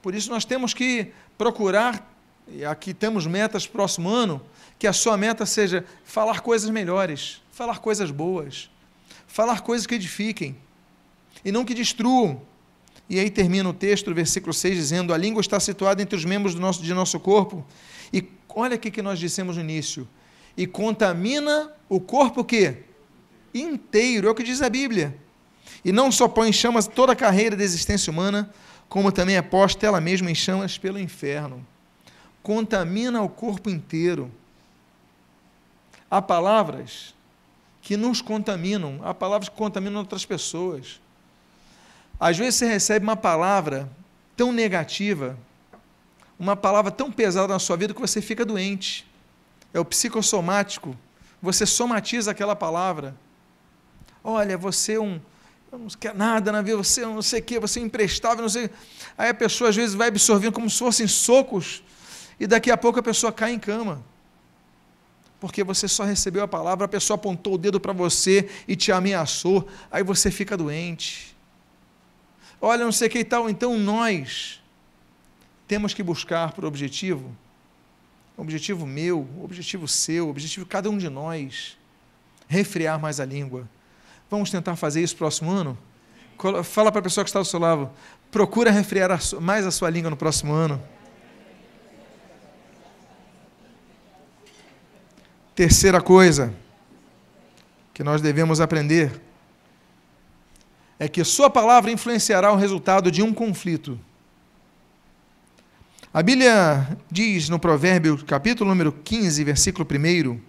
Por 0.03 0.15
isso 0.15 0.31
nós 0.31 0.45
temos 0.45 0.75
que 0.75 1.13
procurar, 1.39 2.14
e 2.49 2.65
aqui 2.65 2.93
temos 2.93 3.27
metas 3.27 3.67
próximo 3.67 4.09
ano, 4.09 4.41
que 4.79 4.87
a 4.87 4.93
sua 4.93 5.17
meta 5.17 5.47
seja 5.47 5.85
falar 6.05 6.41
coisas 6.41 6.69
melhores, 6.71 7.43
falar 7.53 7.79
coisas 7.79 8.11
boas, 8.11 8.71
falar 9.27 9.63
coisas 9.63 9.87
que 9.87 9.95
edifiquem 9.95 10.57
e 11.45 11.51
não 11.51 11.65
que 11.65 11.75
destruam. 11.75 12.43
E 13.09 13.19
aí 13.19 13.31
termina 13.31 13.69
o 13.69 13.73
texto, 13.73 14.15
versículo 14.15 14.53
6, 14.53 14.77
dizendo: 14.77 15.13
A 15.13 15.17
língua 15.17 15.41
está 15.41 15.61
situada 15.61 16.03
entre 16.03 16.17
os 16.17 16.25
membros 16.25 16.55
do 16.55 16.61
nosso, 16.61 16.83
de 16.83 16.95
nosso 16.95 17.21
corpo. 17.21 17.65
E 18.13 18.27
olha 18.49 18.77
o 18.77 18.79
que 18.79 19.03
nós 19.03 19.19
dissemos 19.19 19.57
no 19.57 19.63
início. 19.63 20.09
E 20.57 20.67
contamina 20.67 21.73
o 21.89 22.01
corpo 22.01 22.45
que? 22.45 22.77
Inteiro, 23.53 24.29
é 24.29 24.31
o 24.31 24.35
que 24.35 24.43
diz 24.43 24.63
a 24.63 24.69
Bíblia. 24.69 25.17
E 25.85 25.93
não 25.93 26.11
só 26.11 26.29
põe 26.29 26.49
em 26.49 26.53
chamas 26.53 26.87
toda 26.87 27.13
a 27.13 27.17
carreira 27.17 27.57
da 27.57 27.65
existência 27.65 28.11
humana, 28.11 28.53
como 28.89 29.13
também 29.13 29.37
é 29.37 29.43
posta 29.43 29.87
ela 29.87 30.01
mesma 30.01 30.31
em 30.31 30.35
chamas 30.35 30.79
pelo 30.79 30.99
inferno. 30.99 31.65
Contamina 32.45 33.23
o 33.23 33.29
corpo 33.29 33.71
inteiro. 33.71 34.31
Há 36.11 36.21
palavras 36.21 37.15
que 37.81 37.97
nos 37.97 38.21
contaminam, 38.21 39.01
há 39.03 39.15
palavras 39.15 39.49
que 39.49 39.57
contaminam 39.57 39.99
outras 39.99 40.27
pessoas. 40.27 41.01
Às 42.21 42.37
vezes 42.37 42.57
você 42.57 42.67
recebe 42.67 43.03
uma 43.03 43.17
palavra 43.17 43.91
tão 44.37 44.53
negativa, 44.53 45.39
uma 46.39 46.55
palavra 46.55 46.91
tão 46.91 47.11
pesada 47.11 47.53
na 47.53 47.59
sua 47.59 47.79
vida 47.79 47.95
que 47.95 48.01
você 48.01 48.21
fica 48.21 48.45
doente. 48.45 49.07
É 49.73 49.81
o 49.81 49.85
psicossomático. 49.85 50.95
Você 51.41 51.65
somatiza 51.65 52.31
aquela 52.31 52.55
palavra. 52.55 53.17
Olha, 54.23 54.59
você 54.59 54.97
é 54.97 55.01
um. 55.01 55.19
não 55.73 55.89
quer 55.89 56.15
nada 56.15 56.53
na 56.53 56.61
vida, 56.61 56.77
você 56.77 57.03
é 57.03 57.07
não 57.07 57.23
sei 57.23 57.41
o 57.41 57.43
quê, 57.43 57.59
você 57.59 57.81
é 57.81 57.83
imprestável, 57.83 58.43
não 58.43 58.51
sei. 58.51 58.69
Aí 59.17 59.31
a 59.31 59.35
pessoa 59.35 59.71
às 59.71 59.77
vezes 59.77 59.95
vai 59.95 60.09
absorvendo 60.09 60.53
como 60.53 60.69
se 60.69 60.79
fossem 60.79 61.07
socos, 61.09 61.83
e 62.39 62.47
daqui 62.47 62.71
a 62.71 62.77
pouco 62.77 62.99
a 62.99 63.03
pessoa 63.03 63.33
cai 63.33 63.53
em 63.53 63.59
cama. 63.59 64.03
Porque 65.41 65.63
você 65.63 65.87
só 65.87 66.05
recebeu 66.05 66.43
a 66.43 66.49
palavra, 66.49 66.87
a 66.87 66.89
pessoa 66.89 67.17
apontou 67.17 67.55
o 67.55 67.59
dedo 67.59 67.79
para 67.79 67.93
você 67.93 68.49
e 68.67 68.75
te 68.75 68.91
ameaçou, 68.91 69.69
aí 69.91 70.03
você 70.03 70.31
fica 70.31 70.57
doente 70.57 71.35
olha, 72.65 72.85
não 72.85 72.93
sei 72.93 73.09
que 73.09 73.25
tal. 73.25 73.49
Então 73.49 73.79
nós 73.79 74.61
temos 75.69 75.93
que 75.95 76.03
buscar 76.03 76.53
por 76.53 76.65
objetivo, 76.65 77.35
objetivo 78.37 78.87
meu, 78.87 79.29
objetivo 79.43 79.87
seu, 79.87 80.29
objetivo 80.29 80.67
cada 80.67 80.91
um 80.91 80.99
de 80.99 81.09
nós, 81.09 81.77
refriar 82.49 82.99
mais 82.99 83.21
a 83.21 83.25
língua. 83.25 83.69
Vamos 84.31 84.51
tentar 84.51 84.77
fazer 84.77 85.03
isso 85.03 85.17
próximo 85.17 85.51
ano? 85.51 85.79
Fala 86.65 86.91
para 86.91 87.01
a 87.01 87.03
pessoa 87.03 87.25
que 87.25 87.31
está 87.31 87.39
do 87.39 87.45
seu 87.45 87.61
lado, 87.61 87.91
procura 88.31 88.71
refriar 88.71 89.21
mais 89.41 89.67
a 89.67 89.71
sua 89.71 89.89
língua 89.89 90.11
no 90.11 90.17
próximo 90.17 90.53
ano. 90.53 90.83
Terceira 95.55 96.01
coisa 96.01 96.53
que 97.93 98.03
nós 98.03 98.21
devemos 98.21 98.61
aprender 98.61 99.21
é 100.99 101.09
que 101.09 101.23
Sua 101.23 101.49
palavra 101.49 101.93
influenciará 101.93 102.53
o 102.53 102.57
resultado 102.57 103.09
de 103.09 103.23
um 103.23 103.33
conflito. 103.33 103.99
A 106.13 106.23
Bíblia 106.23 106.97
diz 107.11 107.49
no 107.49 107.59
Provérbio, 107.59 108.25
capítulo 108.25 108.71
número 108.71 108.91
15, 108.93 109.45
versículo 109.45 109.87
1, 109.87 110.41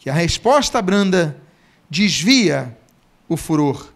que 0.00 0.10
a 0.10 0.14
resposta 0.14 0.82
branda 0.82 1.40
desvia 1.88 2.76
o 3.28 3.36
furor, 3.36 3.92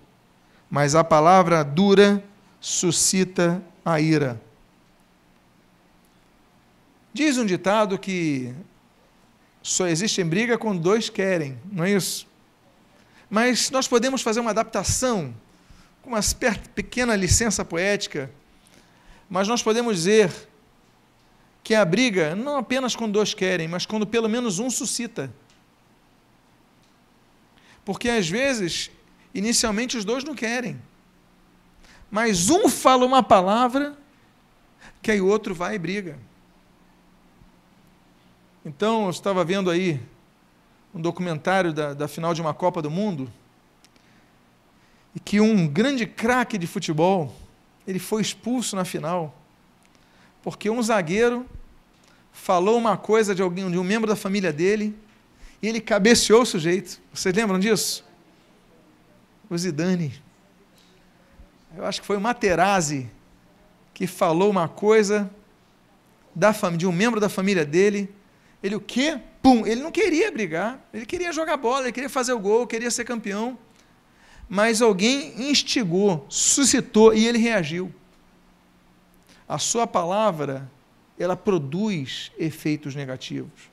mas 0.71 0.95
a 0.95 1.03
palavra 1.03 1.65
dura 1.65 2.23
suscita 2.61 3.61
a 3.85 4.01
ira. 4.01 4.41
Diz 7.13 7.37
um 7.37 7.47
ditado 7.47 7.99
que 7.99 8.55
só 9.68 9.87
existe 9.87 10.24
briga 10.24 10.57
quando 10.57 10.81
dois 10.81 11.11
querem, 11.11 11.59
não 11.70 11.85
é 11.85 11.90
isso? 11.90 12.26
Mas 13.28 13.70
nós 13.70 13.87
podemos 13.87 14.22
fazer 14.22 14.40
uma 14.40 14.50
adaptação, 14.50 15.35
com 16.00 16.09
uma 16.09 16.20
pequena 16.74 17.14
licença 17.14 17.62
poética, 17.62 18.31
mas 19.28 19.46
nós 19.46 19.62
podemos 19.62 19.94
dizer 19.96 20.33
que 21.62 21.74
a 21.74 21.85
briga 21.85 22.35
não 22.35 22.57
apenas 22.57 22.96
quando 22.96 23.12
dois 23.12 23.35
querem, 23.35 23.68
mas 23.68 23.85
quando 23.85 24.07
pelo 24.07 24.26
menos 24.26 24.59
um 24.59 24.70
suscita. 24.70 25.31
Porque 27.85 28.09
às 28.09 28.26
vezes, 28.26 28.90
inicialmente 29.35 29.98
os 29.98 30.04
dois 30.04 30.24
não 30.24 30.35
querem, 30.35 30.81
mas 32.11 32.48
um 32.48 32.70
fala 32.70 33.04
uma 33.04 33.22
palavra 33.22 33.98
que 35.02 35.11
aí 35.11 35.20
o 35.20 35.26
outro 35.26 35.54
vai 35.54 35.74
e 35.74 35.78
briga. 35.78 36.18
Então, 38.64 39.05
eu 39.05 39.11
estava 39.11 39.44
vendo 39.44 39.71
aí 39.71 40.01
um 40.94 41.01
documentário 41.01 41.73
da, 41.73 41.94
da 41.94 42.09
final 42.09 42.35
de 42.35 42.40
uma 42.40 42.53
Copa 42.53 42.83
do 42.83 42.90
Mundo, 42.90 43.31
e 45.14 45.21
que 45.21 45.40
um 45.40 45.66
grande 45.66 46.07
craque 46.07 46.59
de 46.59 46.66
futebol, 46.66 47.35
ele 47.87 47.99
foi 47.99 48.23
expulso 48.23 48.77
na 48.77 48.85
final, 48.85 49.35
porque 50.42 50.71
um 50.71 50.83
zagueiro 50.83 51.47
falou 52.33 52.79
uma 52.79 52.97
coisa 52.97 53.35
de 53.35 53.42
alguém, 53.42 53.71
de 53.71 53.79
um 53.79 53.85
membro 53.85 54.09
da 54.09 54.16
família 54.16 54.53
dele, 54.53 54.97
e 55.61 55.68
ele 55.68 55.81
cabeceou 55.81 56.42
o 56.42 56.47
sujeito. 56.47 57.01
Vocês 57.12 57.35
lembram 57.35 57.59
disso? 57.59 58.05
O 59.51 59.59
Zidane. 59.59 60.14
Eu 61.77 61.85
acho 61.85 62.01
que 62.01 62.07
foi 62.07 62.16
o 62.16 62.21
Materazzi 62.21 63.11
que 63.92 64.07
falou 64.07 64.49
uma 64.51 64.68
coisa 64.68 65.29
da 66.35 66.53
de 66.77 66.87
um 66.87 66.92
membro 66.92 67.18
da 67.18 67.29
família 67.29 67.64
dele. 67.64 68.09
Ele 68.62 68.75
o 68.75 68.81
quê? 68.81 69.21
Pum, 69.42 69.66
ele 69.66 69.83
não 69.83 69.92
queria 69.92 70.31
brigar, 70.33 70.81
ele 70.92 71.07
queria 71.07 71.33
jogar 71.33 71.57
bola, 71.57 71.85
ele 71.85 71.92
queria 71.92 72.11
fazer 72.11 72.33
o 72.33 72.38
gol, 72.38 72.66
queria 72.66 72.90
ser 72.90 73.05
campeão. 73.05 73.57
Mas 74.49 74.83
alguém 74.83 75.51
instigou, 75.51 76.27
suscitou 76.29 77.14
e 77.14 77.27
ele 77.27 77.38
reagiu. 77.38 77.92
A 79.49 79.59
sua 79.59 79.87
palavra, 79.87 80.71
ela 81.18 81.37
produz 81.37 82.33
efeitos 82.38 82.94
negativos. 82.94 83.71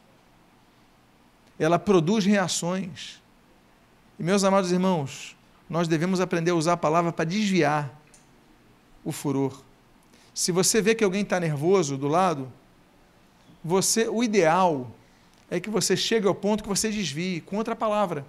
Ela 1.57 1.79
produz 1.79 2.25
reações. 2.25 3.21
E 4.19 4.23
meus 4.23 4.43
amados 4.43 4.71
irmãos, 4.71 5.35
nós 5.69 5.87
devemos 5.87 6.19
aprender 6.19 6.51
a 6.51 6.55
usar 6.55 6.73
a 6.73 6.77
palavra 6.77 7.11
para 7.11 7.25
desviar 7.25 7.93
o 9.03 9.11
furor. 9.11 9.61
Se 10.33 10.51
você 10.51 10.81
vê 10.81 10.93
que 10.93 11.03
alguém 11.03 11.21
está 11.21 11.39
nervoso 11.39 11.97
do 11.97 12.07
lado, 12.07 12.51
você, 13.67 14.07
o 14.07 14.23
ideal 14.23 14.91
é 15.49 15.59
que 15.59 15.71
você 15.71 15.97
chegue 15.97 16.27
ao 16.27 16.35
ponto 16.35 16.61
que 16.61 16.69
você 16.69 16.91
desvie 16.91 17.41
com 17.41 17.57
outra 17.57 17.75
palavra. 17.75 18.23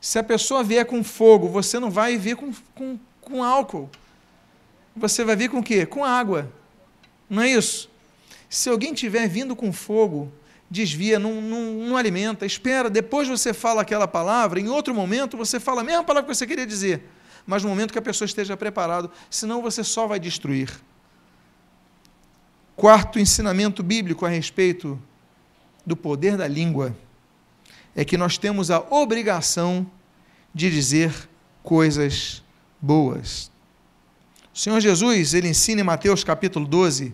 Se 0.00 0.18
a 0.18 0.22
pessoa 0.22 0.64
vier 0.64 0.86
com 0.86 1.04
fogo, 1.04 1.48
você 1.48 1.78
não 1.78 1.90
vai 1.90 2.16
vir 2.16 2.34
com, 2.34 2.50
com, 2.74 2.98
com 3.20 3.44
álcool. 3.44 3.90
Você 4.96 5.22
vai 5.22 5.36
vir 5.36 5.50
com 5.50 5.58
o 5.58 5.62
quê? 5.62 5.84
Com 5.84 6.02
água. 6.02 6.50
Não 7.28 7.42
é 7.42 7.50
isso? 7.50 7.90
Se 8.48 8.70
alguém 8.70 8.94
estiver 8.94 9.28
vindo 9.28 9.54
com 9.54 9.70
fogo, 9.70 10.32
desvia, 10.70 11.18
não, 11.18 11.42
não, 11.42 11.72
não, 11.86 11.96
alimenta, 11.98 12.46
espera, 12.46 12.88
depois 12.88 13.28
você 13.28 13.52
fala 13.52 13.82
aquela 13.82 14.08
palavra, 14.08 14.58
em 14.58 14.68
outro 14.68 14.94
momento 14.94 15.36
você 15.36 15.60
fala 15.60 15.82
a 15.82 15.84
mesma 15.84 16.04
palavra 16.04 16.26
que 16.26 16.34
você 16.34 16.46
queria 16.46 16.66
dizer, 16.66 17.02
mas 17.46 17.62
no 17.62 17.68
momento 17.68 17.92
que 17.92 17.98
a 17.98 18.02
pessoa 18.02 18.24
esteja 18.24 18.56
preparada, 18.56 19.10
senão 19.28 19.60
você 19.60 19.84
só 19.84 20.06
vai 20.06 20.18
destruir. 20.18 20.70
Quarto 22.78 23.18
ensinamento 23.18 23.82
bíblico 23.82 24.24
a 24.24 24.28
respeito 24.28 24.96
do 25.84 25.96
poder 25.96 26.36
da 26.36 26.46
língua 26.46 26.96
é 27.92 28.04
que 28.04 28.16
nós 28.16 28.38
temos 28.38 28.70
a 28.70 28.78
obrigação 28.78 29.84
de 30.54 30.70
dizer 30.70 31.28
coisas 31.60 32.40
boas. 32.80 33.50
O 34.54 34.58
Senhor 34.58 34.78
Jesus, 34.78 35.34
ele 35.34 35.48
ensina 35.48 35.80
em 35.80 35.84
Mateus 35.84 36.22
capítulo 36.22 36.64
12, 36.68 37.12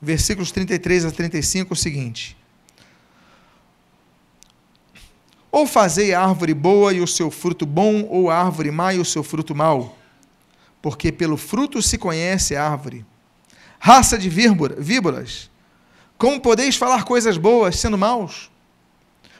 versículos 0.00 0.52
33 0.52 1.04
a 1.04 1.10
35 1.10 1.72
o 1.72 1.76
seguinte: 1.76 2.36
Ou 5.50 5.66
fazei 5.66 6.14
a 6.14 6.22
árvore 6.22 6.54
boa 6.54 6.92
e 6.92 7.00
o 7.00 7.08
seu 7.08 7.28
fruto 7.28 7.66
bom, 7.66 8.04
ou 8.08 8.30
a 8.30 8.36
árvore 8.36 8.70
má 8.70 8.94
e 8.94 9.00
o 9.00 9.04
seu 9.04 9.24
fruto 9.24 9.52
mau, 9.52 9.98
porque 10.80 11.10
pelo 11.10 11.36
fruto 11.36 11.82
se 11.82 11.98
conhece 11.98 12.54
a 12.54 12.70
árvore. 12.70 13.04
Raça 13.82 14.18
de 14.18 14.28
víboras, 14.28 15.50
como 16.18 16.38
podeis 16.38 16.76
falar 16.76 17.04
coisas 17.04 17.38
boas 17.38 17.76
sendo 17.76 17.96
maus? 17.96 18.50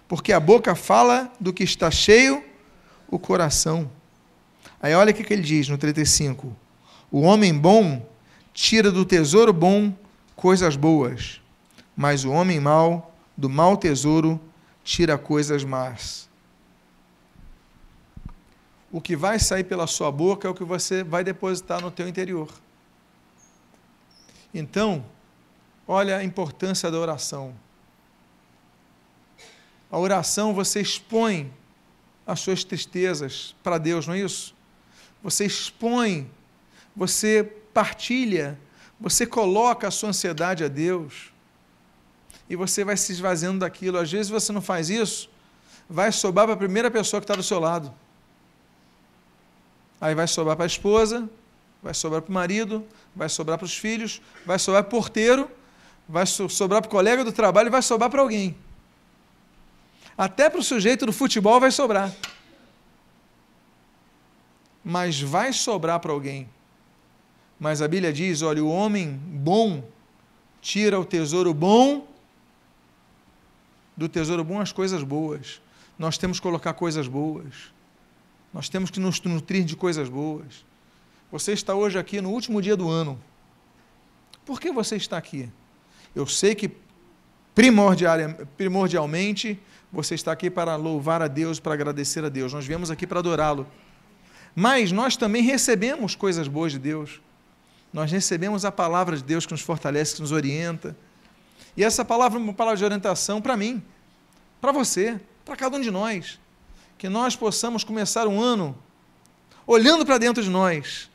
Porque 0.09 0.33
a 0.33 0.40
boca 0.40 0.74
fala 0.74 1.31
do 1.38 1.53
que 1.53 1.62
está 1.62 1.90
cheio 1.90 2.42
o 3.07 3.18
coração. 3.18 3.90
Aí 4.81 4.94
olha 4.94 5.11
o 5.11 5.14
que 5.14 5.31
ele 5.31 5.42
diz 5.42 5.68
no 5.68 5.76
35. 5.76 6.57
O 7.12 7.20
homem 7.20 7.53
bom 7.53 8.09
tira 8.55 8.90
do 8.90 9.05
tesouro 9.05 9.53
bom 9.53 9.92
coisas 10.35 10.74
boas, 10.74 11.38
mas 11.94 12.24
o 12.24 12.31
homem 12.31 12.59
mau 12.59 13.14
do 13.37 13.50
mau 13.50 13.76
tesouro 13.76 14.40
tira 14.83 15.18
coisas 15.18 15.64
más. 15.64 16.31
O 18.90 19.03
que 19.03 19.14
vai 19.14 19.38
sair 19.38 19.64
pela 19.64 19.87
sua 19.87 20.11
boca 20.11 20.48
é 20.48 20.50
o 20.50 20.55
que 20.55 20.64
você 20.64 21.05
vai 21.05 21.22
depositar 21.22 21.83
no 21.83 21.90
teu 21.90 22.09
interior. 22.09 22.48
Então, 24.52 25.04
Olha 25.92 26.18
a 26.18 26.22
importância 26.22 26.88
da 26.88 26.96
oração. 26.96 27.52
A 29.90 29.98
oração 29.98 30.54
você 30.54 30.80
expõe 30.80 31.52
as 32.24 32.38
suas 32.38 32.62
tristezas 32.62 33.56
para 33.60 33.76
Deus, 33.76 34.06
não 34.06 34.14
é 34.14 34.20
isso? 34.20 34.54
Você 35.20 35.44
expõe, 35.44 36.30
você 36.94 37.42
partilha, 37.74 38.56
você 39.00 39.26
coloca 39.26 39.88
a 39.88 39.90
sua 39.90 40.10
ansiedade 40.10 40.62
a 40.62 40.68
Deus 40.68 41.32
e 42.48 42.54
você 42.54 42.84
vai 42.84 42.96
se 42.96 43.10
esvaziando 43.10 43.58
daquilo. 43.58 43.98
Às 43.98 44.12
vezes 44.12 44.30
você 44.30 44.52
não 44.52 44.62
faz 44.62 44.90
isso, 44.90 45.28
vai 45.88 46.12
sobrar 46.12 46.46
para 46.46 46.54
a 46.54 46.56
primeira 46.56 46.88
pessoa 46.88 47.20
que 47.20 47.24
está 47.24 47.34
do 47.34 47.42
seu 47.42 47.58
lado. 47.58 47.92
Aí 50.00 50.14
vai 50.14 50.28
sobrar 50.28 50.54
para 50.54 50.66
a 50.66 50.68
esposa, 50.68 51.28
vai 51.82 51.94
sobrar 51.94 52.22
para 52.22 52.30
o 52.30 52.32
marido, 52.32 52.86
vai 53.14 53.29
sobrar 53.29 53.59
para 53.59 53.64
os 53.64 53.77
filhos, 53.77 54.20
vai 54.46 54.59
sobrar 54.59 54.85
para 54.85 54.88
o 54.88 55.01
porteiro, 55.01 55.51
vai 56.09 56.27
sobrar 56.27 56.83
para 56.83 56.88
o 56.88 56.90
colega 56.90 57.25
do 57.25 57.33
trabalho 57.33 57.70
vai 57.70 57.83
sobrar 57.83 58.11
para 58.11 58.20
alguém. 58.20 58.57
Até 60.16 60.51
para 60.51 60.61
o 60.61 60.62
sujeito 60.62 61.07
do 61.07 61.12
futebol 61.12 61.59
vai 61.61 61.70
sobrar. 61.70 62.14
Mas 64.85 65.20
vai 65.20 65.53
sobrar 65.53 66.01
para 66.01 66.12
alguém. 66.12 66.49
Mas 67.59 67.81
a 67.81 67.88
Bíblia 67.88 68.12
diz: 68.12 68.42
olha, 68.42 68.62
o 68.62 68.70
homem 68.70 69.12
bom 69.12 69.85
tira 70.61 70.99
o 70.99 71.05
tesouro 71.05 71.55
bom 71.55 72.07
do 73.96 74.09
tesouro 74.09 74.42
bom 74.42 74.61
as 74.61 74.73
coisas 74.73 75.03
boas. 75.03 75.61
Nós 75.99 76.16
temos 76.16 76.38
que 76.38 76.42
colocar 76.42 76.73
coisas 76.73 77.07
boas. 77.07 77.73
Nós 78.53 78.68
temos 78.68 78.90
que 78.90 78.99
nos 78.99 79.20
nutrir 79.20 79.64
de 79.64 79.77
coisas 79.77 80.09
boas. 80.09 80.64
Você 81.30 81.52
está 81.52 81.74
hoje 81.74 81.98
aqui 81.98 82.20
no 82.20 82.30
último 82.30 82.60
dia 82.60 82.76
do 82.76 82.88
ano. 82.88 83.20
Por 84.44 84.60
que 84.60 84.72
você 84.72 84.96
está 84.96 85.16
aqui? 85.16 85.48
Eu 86.14 86.26
sei 86.26 86.54
que 86.54 86.70
primordialmente 87.54 89.60
você 89.92 90.14
está 90.14 90.32
aqui 90.32 90.50
para 90.50 90.76
louvar 90.76 91.22
a 91.22 91.28
Deus, 91.28 91.60
para 91.60 91.74
agradecer 91.74 92.24
a 92.24 92.28
Deus. 92.28 92.52
Nós 92.52 92.66
viemos 92.66 92.90
aqui 92.90 93.06
para 93.06 93.20
adorá-lo. 93.20 93.66
Mas 94.54 94.90
nós 94.90 95.16
também 95.16 95.42
recebemos 95.42 96.14
coisas 96.14 96.48
boas 96.48 96.72
de 96.72 96.78
Deus. 96.78 97.20
Nós 97.92 98.10
recebemos 98.10 98.64
a 98.64 98.72
palavra 98.72 99.16
de 99.16 99.22
Deus 99.22 99.46
que 99.46 99.52
nos 99.52 99.60
fortalece, 99.60 100.16
que 100.16 100.20
nos 100.20 100.32
orienta. 100.32 100.96
E 101.76 101.84
essa 101.84 102.04
palavra 102.04 102.38
é 102.38 102.42
uma 102.42 102.54
palavra 102.54 102.76
de 102.76 102.84
orientação 102.84 103.40
para 103.40 103.56
mim, 103.56 103.82
para 104.60 104.72
você, 104.72 105.20
para 105.44 105.56
cada 105.56 105.76
um 105.76 105.80
de 105.80 105.90
nós 105.90 106.38
que 107.00 107.08
nós 107.08 107.34
possamos 107.34 107.82
começar 107.82 108.28
um 108.28 108.42
ano 108.42 108.76
olhando 109.66 110.04
para 110.04 110.18
dentro 110.18 110.42
de 110.42 110.50
nós 110.50 111.10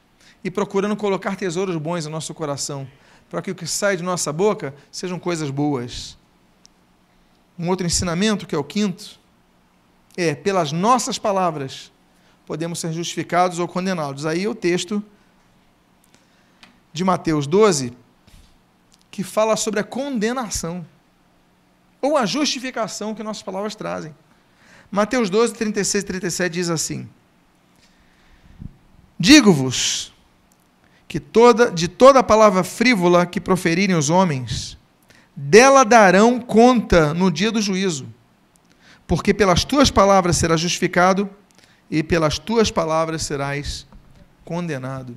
e 0.45 0.51
procurando 0.51 0.95
colocar 0.95 1.35
tesouros 1.35 1.75
bons 1.75 2.05
no 2.05 2.11
nosso 2.11 2.31
coração, 2.31 2.87
para 3.27 3.41
que 3.41 3.49
o 3.49 3.55
que 3.55 3.65
sai 3.65 3.97
de 3.97 4.03
nossa 4.03 4.31
boca 4.31 4.75
sejam 4.91 5.17
coisas 5.17 5.49
boas. 5.49 6.15
Um 7.57 7.67
outro 7.67 7.83
ensinamento, 7.83 8.45
que 8.45 8.53
é 8.53 8.57
o 8.57 8.63
quinto, 8.63 9.19
é 10.15 10.35
pelas 10.35 10.71
nossas 10.71 11.17
palavras 11.17 11.91
podemos 12.45 12.77
ser 12.77 12.93
justificados 12.93 13.57
ou 13.57 13.67
condenados. 13.67 14.23
Aí 14.23 14.43
é 14.43 14.47
o 14.47 14.53
texto 14.53 15.03
de 16.93 17.03
Mateus 17.03 17.47
12, 17.47 17.97
que 19.09 19.23
fala 19.23 19.55
sobre 19.55 19.79
a 19.79 19.83
condenação 19.83 20.85
ou 21.99 22.15
a 22.15 22.25
justificação 22.27 23.15
que 23.15 23.23
nossas 23.23 23.41
palavras 23.41 23.73
trazem. 23.73 24.15
Mateus 24.91 25.27
12, 25.27 25.55
36 25.55 26.03
e 26.03 26.05
37 26.05 26.53
diz 26.53 26.69
assim: 26.69 27.09
Digo-vos 29.17 30.13
que 31.07 31.19
toda, 31.19 31.71
de 31.71 31.87
toda 31.87 32.23
palavra 32.23 32.63
frívola 32.63 33.25
que 33.25 33.39
proferirem 33.39 33.95
os 33.95 34.09
homens, 34.09 34.77
dela 35.35 35.83
darão 35.83 36.39
conta 36.39 37.13
no 37.13 37.31
dia 37.31 37.51
do 37.51 37.61
juízo, 37.61 38.07
porque 39.05 39.33
pelas 39.33 39.63
tuas 39.63 39.91
palavras 39.91 40.37
serás 40.37 40.59
justificado 40.61 41.29
e 41.89 42.01
pelas 42.01 42.39
tuas 42.39 42.71
palavras 42.71 43.23
serás 43.23 43.85
condenado. 44.43 45.15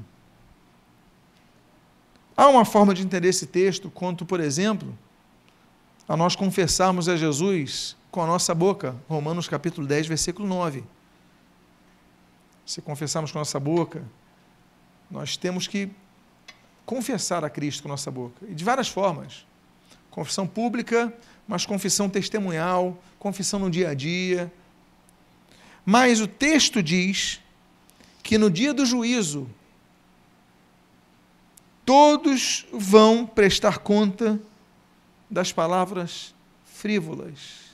Há 2.36 2.46
uma 2.48 2.64
forma 2.64 2.94
de 2.94 3.02
entender 3.02 3.28
esse 3.28 3.46
texto, 3.46 3.90
quanto, 3.90 4.24
por 4.24 4.38
exemplo, 4.38 4.96
a 6.08 6.16
nós 6.16 6.36
confessarmos 6.36 7.08
a 7.08 7.16
Jesus 7.16 7.96
com 8.10 8.22
a 8.22 8.26
nossa 8.26 8.54
boca. 8.54 8.94
Romanos 9.08 9.48
capítulo 9.48 9.86
10, 9.86 10.06
versículo 10.06 10.46
9. 10.46 10.84
Se 12.64 12.80
confessarmos 12.80 13.32
com 13.32 13.38
a 13.38 13.40
nossa 13.40 13.58
boca, 13.58 14.02
nós 15.10 15.36
temos 15.36 15.66
que 15.66 15.90
confessar 16.84 17.44
a 17.44 17.50
Cristo 17.50 17.82
com 17.82 17.88
nossa 17.88 18.10
boca. 18.10 18.46
E 18.48 18.54
de 18.54 18.64
várias 18.64 18.88
formas. 18.88 19.46
Confissão 20.10 20.46
pública, 20.46 21.12
mas 21.46 21.64
confissão 21.66 22.08
testemunhal, 22.08 23.00
confissão 23.18 23.58
no 23.58 23.70
dia 23.70 23.90
a 23.90 23.94
dia. 23.94 24.52
Mas 25.84 26.20
o 26.20 26.26
texto 26.26 26.82
diz 26.82 27.40
que 28.22 28.36
no 28.36 28.50
dia 28.50 28.74
do 28.74 28.84
juízo, 28.84 29.48
todos 31.84 32.66
vão 32.72 33.26
prestar 33.26 33.78
conta 33.78 34.40
das 35.30 35.52
palavras 35.52 36.34
frívolas 36.64 37.68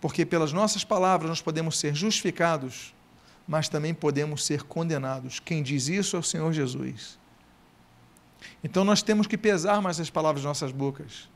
porque 0.00 0.24
pelas 0.24 0.52
nossas 0.52 0.82
palavras 0.82 1.28
nós 1.28 1.42
podemos 1.42 1.78
ser 1.78 1.94
justificados, 1.94 2.94
mas 3.50 3.68
também 3.68 3.92
podemos 3.92 4.44
ser 4.44 4.62
condenados. 4.62 5.40
Quem 5.40 5.60
diz 5.60 5.88
isso 5.88 6.14
é 6.14 6.20
o 6.20 6.22
Senhor 6.22 6.52
Jesus. 6.52 7.18
Então 8.62 8.84
nós 8.84 9.02
temos 9.02 9.26
que 9.26 9.36
pesar 9.36 9.82
mais 9.82 9.98
as 9.98 10.08
palavras 10.08 10.40
de 10.40 10.46
nossas 10.46 10.70
bocas. 10.70 11.28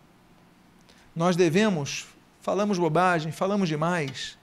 Nós 1.14 1.34
devemos, 1.34 2.06
falamos 2.40 2.78
bobagem, 2.78 3.32
falamos 3.32 3.68
demais. 3.68 4.38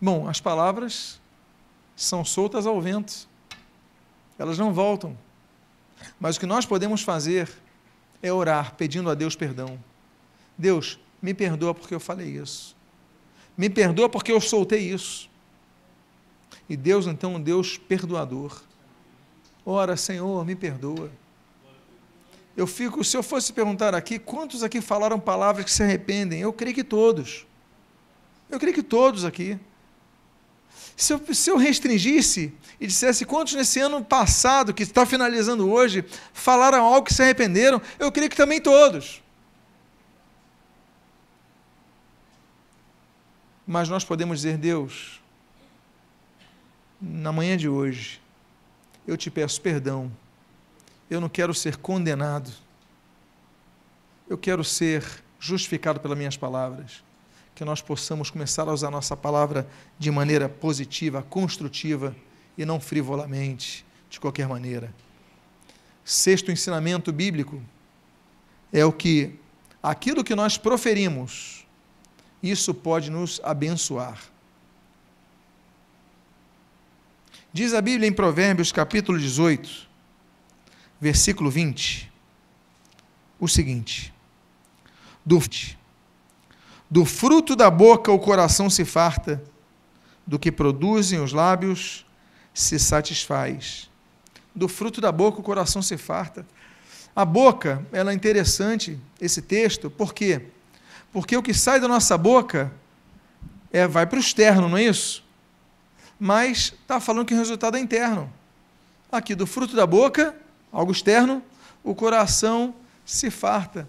Bom, 0.00 0.26
as 0.26 0.40
palavras 0.40 1.20
são 1.94 2.24
soltas 2.24 2.66
ao 2.66 2.80
vento, 2.80 3.28
elas 4.36 4.58
não 4.58 4.74
voltam. 4.74 5.16
Mas 6.18 6.34
o 6.36 6.40
que 6.40 6.46
nós 6.46 6.66
podemos 6.66 7.02
fazer 7.02 7.48
é 8.20 8.32
orar 8.32 8.74
pedindo 8.74 9.08
a 9.08 9.14
Deus 9.14 9.36
perdão. 9.36 9.78
Deus, 10.58 10.98
me 11.22 11.32
perdoa 11.32 11.72
porque 11.72 11.94
eu 11.94 12.00
falei 12.00 12.38
isso. 12.38 12.74
Me 13.56 13.70
perdoa 13.70 14.08
porque 14.08 14.32
eu 14.32 14.40
soltei 14.40 14.80
isso. 14.80 15.32
E 16.68 16.76
Deus, 16.76 17.06
então, 17.06 17.34
um 17.34 17.40
Deus 17.40 17.76
perdoador. 17.76 18.62
Ora, 19.66 19.96
Senhor, 19.96 20.44
me 20.44 20.54
perdoa. 20.54 21.10
Eu 22.56 22.66
fico, 22.66 23.02
se 23.02 23.16
eu 23.16 23.22
fosse 23.22 23.52
perguntar 23.52 23.94
aqui, 23.94 24.18
quantos 24.18 24.62
aqui 24.62 24.80
falaram 24.80 25.18
palavras 25.18 25.64
que 25.64 25.70
se 25.70 25.82
arrependem? 25.82 26.40
Eu 26.40 26.52
creio 26.52 26.74
que 26.74 26.84
todos. 26.84 27.46
Eu 28.48 28.60
creio 28.60 28.74
que 28.74 28.82
todos 28.82 29.24
aqui. 29.24 29.58
Se 30.96 31.12
eu, 31.12 31.34
se 31.34 31.50
eu 31.50 31.56
restringisse 31.56 32.54
e 32.80 32.86
dissesse 32.86 33.24
quantos 33.24 33.54
nesse 33.54 33.80
ano 33.80 34.04
passado, 34.04 34.72
que 34.72 34.84
está 34.84 35.04
finalizando 35.04 35.68
hoje, 35.68 36.04
falaram 36.32 36.84
algo 36.84 37.06
que 37.06 37.12
se 37.14 37.22
arrependeram, 37.22 37.82
eu 37.98 38.12
creio 38.12 38.30
que 38.30 38.36
também 38.36 38.60
todos. 38.60 39.22
Mas 43.66 43.88
nós 43.88 44.04
podemos 44.04 44.38
dizer, 44.38 44.58
Deus, 44.58 45.20
na 47.04 47.30
manhã 47.30 47.56
de 47.56 47.68
hoje, 47.68 48.20
eu 49.06 49.16
te 49.16 49.30
peço 49.30 49.60
perdão. 49.60 50.10
Eu 51.10 51.20
não 51.20 51.28
quero 51.28 51.52
ser 51.52 51.76
condenado. 51.76 52.50
Eu 54.28 54.38
quero 54.38 54.64
ser 54.64 55.04
justificado 55.38 56.00
pelas 56.00 56.16
minhas 56.16 56.36
palavras. 56.36 57.04
Que 57.54 57.64
nós 57.64 57.82
possamos 57.82 58.30
começar 58.30 58.66
a 58.66 58.72
usar 58.72 58.90
nossa 58.90 59.16
palavra 59.16 59.68
de 59.98 60.10
maneira 60.10 60.48
positiva, 60.48 61.22
construtiva 61.22 62.16
e 62.56 62.64
não 62.64 62.80
frivolamente, 62.80 63.84
de 64.08 64.18
qualquer 64.18 64.48
maneira. 64.48 64.92
Sexto 66.04 66.50
ensinamento 66.50 67.12
bíblico 67.12 67.62
é 68.72 68.84
o 68.84 68.92
que 68.92 69.38
aquilo 69.82 70.24
que 70.24 70.34
nós 70.34 70.56
proferimos 70.56 71.66
isso 72.42 72.74
pode 72.74 73.10
nos 73.10 73.40
abençoar. 73.42 74.33
Diz 77.54 77.72
a 77.72 77.80
Bíblia 77.80 78.08
em 78.08 78.12
Provérbios, 78.12 78.72
capítulo 78.72 79.16
18, 79.16 79.88
versículo 81.00 81.48
20, 81.48 82.12
o 83.38 83.46
seguinte: 83.46 84.12
do, 85.24 85.40
do 86.90 87.04
fruto 87.04 87.54
da 87.54 87.70
boca 87.70 88.10
o 88.10 88.18
coração 88.18 88.68
se 88.68 88.84
farta, 88.84 89.40
do 90.26 90.36
que 90.36 90.50
produzem 90.50 91.20
os 91.20 91.32
lábios 91.32 92.04
se 92.52 92.76
satisfaz. 92.76 93.88
Do 94.52 94.66
fruto 94.66 95.00
da 95.00 95.12
boca 95.12 95.38
o 95.38 95.44
coração 95.44 95.80
se 95.80 95.96
farta. 95.96 96.44
A 97.14 97.24
boca, 97.24 97.86
ela 97.92 98.10
é 98.10 98.14
interessante, 98.16 98.98
esse 99.20 99.40
texto, 99.40 99.88
por 99.88 100.12
quê? 100.12 100.46
Porque 101.12 101.36
o 101.36 101.42
que 101.42 101.54
sai 101.54 101.78
da 101.78 101.86
nossa 101.86 102.18
boca 102.18 102.72
é, 103.72 103.86
vai 103.86 104.06
para 104.06 104.16
o 104.16 104.20
externo, 104.20 104.68
não 104.68 104.76
é 104.76 104.82
isso? 104.82 105.23
Mas 106.18 106.72
está 106.80 107.00
falando 107.00 107.26
que 107.26 107.34
o 107.34 107.36
resultado 107.36 107.76
é 107.76 107.80
interno. 107.80 108.32
Aqui, 109.10 109.34
do 109.34 109.46
fruto 109.46 109.76
da 109.76 109.86
boca, 109.86 110.34
algo 110.72 110.90
externo, 110.90 111.42
o 111.82 111.94
coração 111.94 112.74
se 113.04 113.30
farta. 113.30 113.88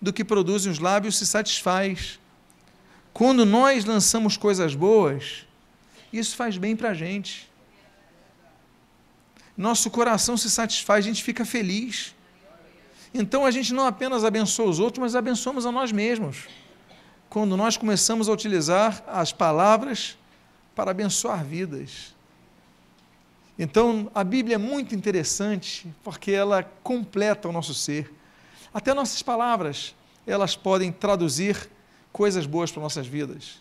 Do 0.00 0.12
que 0.12 0.24
produzem 0.24 0.70
os 0.70 0.78
lábios 0.78 1.16
se 1.16 1.26
satisfaz. 1.26 2.18
Quando 3.12 3.44
nós 3.44 3.84
lançamos 3.84 4.36
coisas 4.36 4.74
boas, 4.74 5.46
isso 6.12 6.36
faz 6.36 6.56
bem 6.56 6.76
para 6.76 6.90
a 6.90 6.94
gente. 6.94 7.48
nosso 9.56 9.90
coração 9.90 10.36
se 10.36 10.48
satisfaz, 10.50 11.04
a 11.04 11.08
gente 11.08 11.22
fica 11.22 11.44
feliz. 11.44 12.14
Então 13.12 13.46
a 13.46 13.50
gente 13.50 13.72
não 13.72 13.86
apenas 13.86 14.24
abençoa 14.24 14.68
os 14.68 14.78
outros, 14.78 15.00
mas 15.00 15.16
abençoamos 15.16 15.64
a 15.66 15.72
nós 15.72 15.90
mesmos. 15.90 16.46
Quando 17.28 17.56
nós 17.56 17.76
começamos 17.76 18.28
a 18.28 18.32
utilizar 18.32 19.02
as 19.06 19.32
palavras 19.32 20.17
para 20.78 20.92
abençoar 20.92 21.44
vidas. 21.44 22.14
Então 23.58 24.08
a 24.14 24.22
Bíblia 24.22 24.54
é 24.54 24.58
muito 24.58 24.94
interessante 24.94 25.92
porque 26.04 26.30
ela 26.30 26.62
completa 26.84 27.48
o 27.48 27.52
nosso 27.52 27.74
ser. 27.74 28.14
Até 28.72 28.94
nossas 28.94 29.20
palavras, 29.20 29.92
elas 30.24 30.54
podem 30.54 30.92
traduzir 30.92 31.68
coisas 32.12 32.46
boas 32.46 32.70
para 32.70 32.80
nossas 32.80 33.08
vidas. 33.08 33.60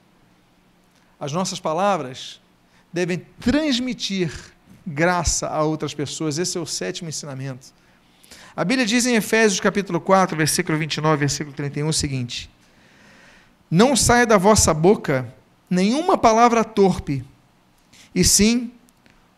As 1.19 1.31
nossas 1.31 1.59
palavras 1.59 2.39
devem 2.93 3.25
transmitir 3.39 4.31
graça 4.85 5.47
a 5.47 5.63
outras 5.63 5.95
pessoas. 5.95 6.37
Esse 6.37 6.55
é 6.59 6.61
o 6.61 6.67
sétimo 6.67 7.09
ensinamento. 7.09 7.73
A 8.55 8.63
Bíblia 8.63 8.85
diz 8.85 9.07
em 9.07 9.15
Efésios 9.15 9.59
capítulo 9.59 9.99
4, 9.99 10.37
versículo 10.37 10.77
29, 10.77 11.17
versículo 11.17 11.55
31 11.55 11.87
o 11.87 11.93
seguinte: 11.93 12.47
Não 13.71 13.95
saia 13.95 14.27
da 14.27 14.37
vossa 14.37 14.71
boca 14.71 15.33
nenhuma 15.69 16.17
palavra 16.17 16.63
torpe, 16.63 17.23
e 18.13 18.23
sim 18.23 18.71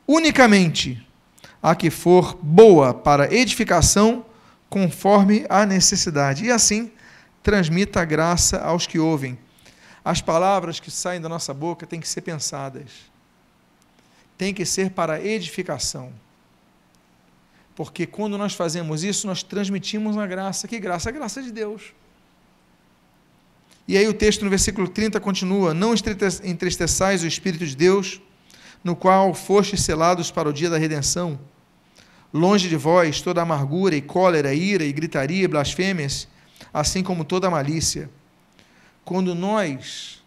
unicamente 0.08 1.06
a 1.62 1.76
que 1.76 1.90
for 1.90 2.38
boa 2.42 2.94
para 2.94 3.34
edificação, 3.34 4.26
conforme 4.70 5.46
a 5.50 5.66
necessidade. 5.66 6.46
E 6.46 6.52
assim 6.52 6.92
transmita 7.42 8.02
a 8.02 8.06
graça 8.06 8.60
aos 8.60 8.86
que 8.88 9.00
ouvem. 9.00 9.38
As 10.06 10.22
palavras 10.22 10.80
que 10.80 10.90
saem 10.90 11.20
da 11.20 11.28
nossa 11.28 11.54
boca 11.54 11.86
têm 11.86 12.00
que 12.00 12.08
ser 12.08 12.22
pensadas 12.22 13.10
tem 14.40 14.54
que 14.54 14.66
ser 14.66 14.92
para 14.92 15.22
edificação. 15.22 16.14
Porque 17.76 18.08
quando 18.08 18.38
nós 18.38 18.54
fazemos 18.54 19.04
isso, 19.04 19.28
nós 19.28 19.44
transmitimos 19.44 20.18
a 20.18 20.26
graça. 20.26 20.66
Que 20.66 20.80
graça? 20.80 21.10
A 21.10 21.12
graça 21.12 21.44
de 21.44 21.52
Deus. 21.52 21.94
E 23.90 23.98
aí 23.98 24.08
o 24.08 24.14
texto 24.14 24.44
no 24.44 24.52
versículo 24.52 24.88
30 24.88 25.20
continua: 25.20 25.74
Não 25.74 25.96
entristeçais 26.44 27.24
o 27.24 27.26
Espírito 27.26 27.66
de 27.66 27.76
Deus, 27.76 28.22
no 28.84 28.96
qual 28.96 29.34
fostes 29.34 29.82
selados 29.82 30.30
para 30.30 30.48
o 30.48 30.54
dia 30.54 30.70
da 30.70 30.78
redenção. 30.78 31.40
Longe 32.32 32.70
de 32.70 32.78
vós 32.78 33.20
toda 33.20 33.42
amargura 33.42 33.96
e 33.96 34.02
cólera, 34.04 34.54
ira 34.54 34.84
e 34.84 34.94
gritaria 34.94 35.44
e 35.44 35.48
blasfêmias, 35.48 36.28
assim 36.72 37.02
como 37.02 37.24
toda 37.24 37.50
malícia. 37.50 38.12
Quando 39.04 39.34
nós 39.34 40.22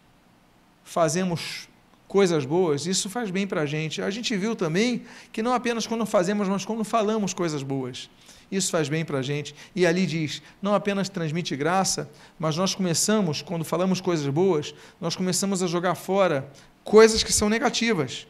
fazemos 0.83 1.69
coisas 2.05 2.43
boas, 2.43 2.85
isso 2.85 3.09
faz 3.09 3.31
bem 3.31 3.47
para 3.47 3.61
a 3.61 3.65
gente. 3.65 4.01
A 4.01 4.09
gente 4.09 4.35
viu 4.35 4.57
também 4.57 5.03
que 5.31 5.41
não 5.41 5.53
apenas 5.53 5.87
quando 5.87 6.05
fazemos, 6.05 6.49
mas 6.49 6.65
quando 6.65 6.83
falamos 6.83 7.33
coisas 7.33 7.63
boas. 7.63 8.09
Isso 8.55 8.71
faz 8.71 8.89
bem 8.89 9.03
para 9.03 9.19
a 9.19 9.21
gente. 9.21 9.55
E 9.75 9.85
ali 9.85 10.05
diz: 10.05 10.41
não 10.61 10.73
apenas 10.73 11.09
transmite 11.09 11.55
graça, 11.55 12.09
mas 12.37 12.55
nós 12.57 12.75
começamos, 12.75 13.41
quando 13.41 13.63
falamos 13.63 13.99
coisas 13.99 14.27
boas, 14.27 14.73
nós 14.99 15.15
começamos 15.15 15.63
a 15.63 15.67
jogar 15.67 15.95
fora 15.95 16.49
coisas 16.83 17.23
que 17.23 17.31
são 17.31 17.49
negativas 17.49 18.27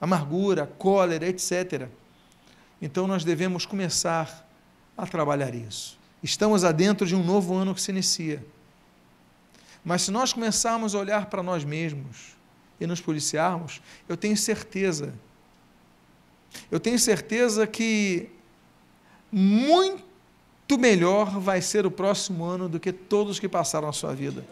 amargura, 0.00 0.66
cólera, 0.78 1.26
etc. 1.26 1.88
Então 2.80 3.06
nós 3.06 3.24
devemos 3.24 3.64
começar 3.64 4.46
a 4.96 5.06
trabalhar 5.06 5.54
isso. 5.54 5.98
Estamos 6.22 6.64
adentro 6.64 7.06
de 7.06 7.14
um 7.14 7.24
novo 7.24 7.54
ano 7.54 7.74
que 7.74 7.80
se 7.80 7.90
inicia. 7.90 8.44
Mas 9.84 10.02
se 10.02 10.10
nós 10.10 10.32
começarmos 10.32 10.94
a 10.94 10.98
olhar 10.98 11.26
para 11.26 11.42
nós 11.42 11.64
mesmos, 11.64 12.36
e 12.78 12.86
nos 12.86 13.00
policiarmos, 13.00 13.80
eu 14.06 14.16
tenho 14.16 14.36
certeza, 14.36 15.14
eu 16.70 16.78
tenho 16.78 16.98
certeza 16.98 17.66
que 17.66 18.28
muito 19.38 20.78
melhor 20.78 21.38
vai 21.38 21.60
ser 21.60 21.84
o 21.84 21.90
próximo 21.90 22.44
ano 22.44 22.68
do 22.68 22.80
que 22.80 22.92
todos 22.92 23.38
que 23.38 23.48
passaram 23.48 23.88
a 23.88 23.92
sua 23.92 24.14
vida. 24.14 24.44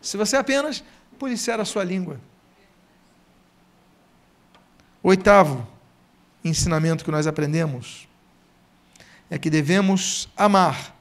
Se 0.00 0.16
você 0.16 0.36
apenas 0.36 0.82
policiar 1.18 1.60
a 1.60 1.64
sua 1.64 1.84
língua. 1.84 2.20
Oitavo 5.02 5.66
ensinamento 6.44 7.04
que 7.04 7.10
nós 7.10 7.26
aprendemos 7.28 8.08
é 9.30 9.38
que 9.38 9.48
devemos 9.48 10.28
amar 10.36 10.96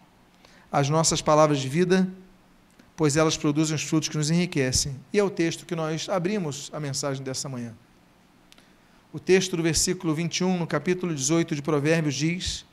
as 0.71 0.87
nossas 0.89 1.21
palavras 1.21 1.59
de 1.59 1.67
vida 1.67 2.07
pois 3.01 3.17
elas 3.17 3.35
produzem 3.35 3.75
os 3.75 3.81
frutos 3.81 4.09
que 4.09 4.15
nos 4.15 4.29
enriquecem. 4.29 4.95
E 5.11 5.17
é 5.17 5.23
o 5.23 5.29
texto 5.31 5.65
que 5.65 5.75
nós 5.75 6.07
abrimos 6.07 6.69
a 6.71 6.79
mensagem 6.79 7.23
dessa 7.23 7.49
manhã. 7.49 7.73
O 9.11 9.19
texto 9.19 9.57
do 9.57 9.63
versículo 9.63 10.13
21, 10.13 10.59
no 10.59 10.67
capítulo 10.67 11.11
18 11.15 11.55
de 11.55 11.63
Provérbios, 11.63 12.13
diz: 12.13 12.63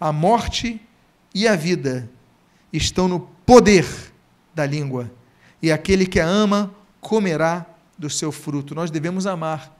A 0.00 0.12
morte 0.12 0.80
e 1.34 1.46
a 1.46 1.56
vida 1.56 2.10
estão 2.72 3.08
no 3.08 3.20
poder 3.46 3.86
da 4.54 4.66
língua, 4.66 5.10
e 5.60 5.70
aquele 5.70 6.06
que 6.06 6.20
a 6.20 6.26
ama 6.26 6.74
comerá 7.00 7.66
do 7.98 8.10
seu 8.10 8.32
fruto. 8.32 8.74
Nós 8.74 8.90
devemos 8.90 9.26
amar 9.26 9.74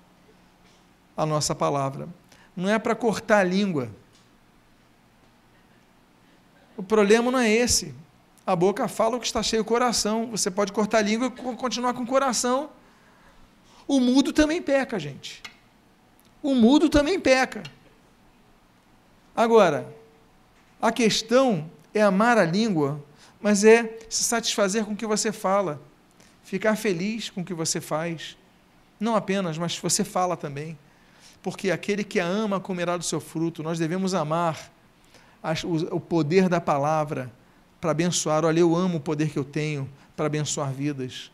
a 1.16 1.26
nossa 1.26 1.54
palavra. 1.54 2.08
Não 2.56 2.68
é 2.68 2.78
para 2.78 2.94
cortar 2.94 3.38
a 3.38 3.44
língua. 3.44 3.90
O 6.76 6.82
problema 6.82 7.30
não 7.30 7.38
é 7.38 7.50
esse. 7.50 7.94
A 8.46 8.56
boca 8.56 8.88
fala 8.88 9.16
o 9.16 9.20
que 9.20 9.26
está 9.26 9.42
cheio 9.42 9.62
o 9.62 9.64
coração. 9.64 10.26
Você 10.30 10.50
pode 10.50 10.72
cortar 10.72 10.98
a 10.98 11.02
língua 11.02 11.28
e 11.28 11.56
continuar 11.56 11.94
com 11.94 12.02
o 12.02 12.06
coração. 12.06 12.70
O 13.86 14.00
mudo 14.00 14.32
também 14.32 14.60
peca, 14.60 14.98
gente. 14.98 15.42
O 16.42 16.54
mudo 16.54 16.88
também 16.88 17.20
peca. 17.20 17.62
Agora, 19.34 19.86
a 20.80 20.92
questão 20.92 21.70
é 21.94 22.02
amar 22.02 22.38
a 22.38 22.44
língua, 22.44 23.02
mas 23.40 23.64
é 23.64 23.98
se 24.08 24.22
satisfazer 24.24 24.84
com 24.84 24.92
o 24.92 24.96
que 24.96 25.06
você 25.06 25.32
fala, 25.32 25.80
ficar 26.44 26.76
feliz 26.76 27.30
com 27.30 27.40
o 27.40 27.44
que 27.44 27.54
você 27.54 27.80
faz. 27.80 28.36
Não 29.00 29.16
apenas, 29.16 29.58
mas 29.58 29.76
você 29.78 30.04
fala 30.04 30.36
também. 30.36 30.78
Porque 31.42 31.70
aquele 31.70 32.04
que 32.04 32.20
a 32.20 32.26
ama 32.26 32.60
comerá 32.60 32.96
do 32.96 33.02
seu 33.02 33.20
fruto. 33.20 33.62
Nós 33.62 33.78
devemos 33.78 34.14
amar 34.14 34.70
o 35.90 35.98
poder 35.98 36.48
da 36.48 36.60
palavra 36.60 37.32
para 37.80 37.90
abençoar. 37.90 38.44
Olha, 38.44 38.60
eu 38.60 38.76
amo 38.76 38.98
o 38.98 39.00
poder 39.00 39.30
que 39.30 39.38
eu 39.38 39.44
tenho 39.44 39.90
para 40.16 40.26
abençoar 40.26 40.72
vidas. 40.72 41.32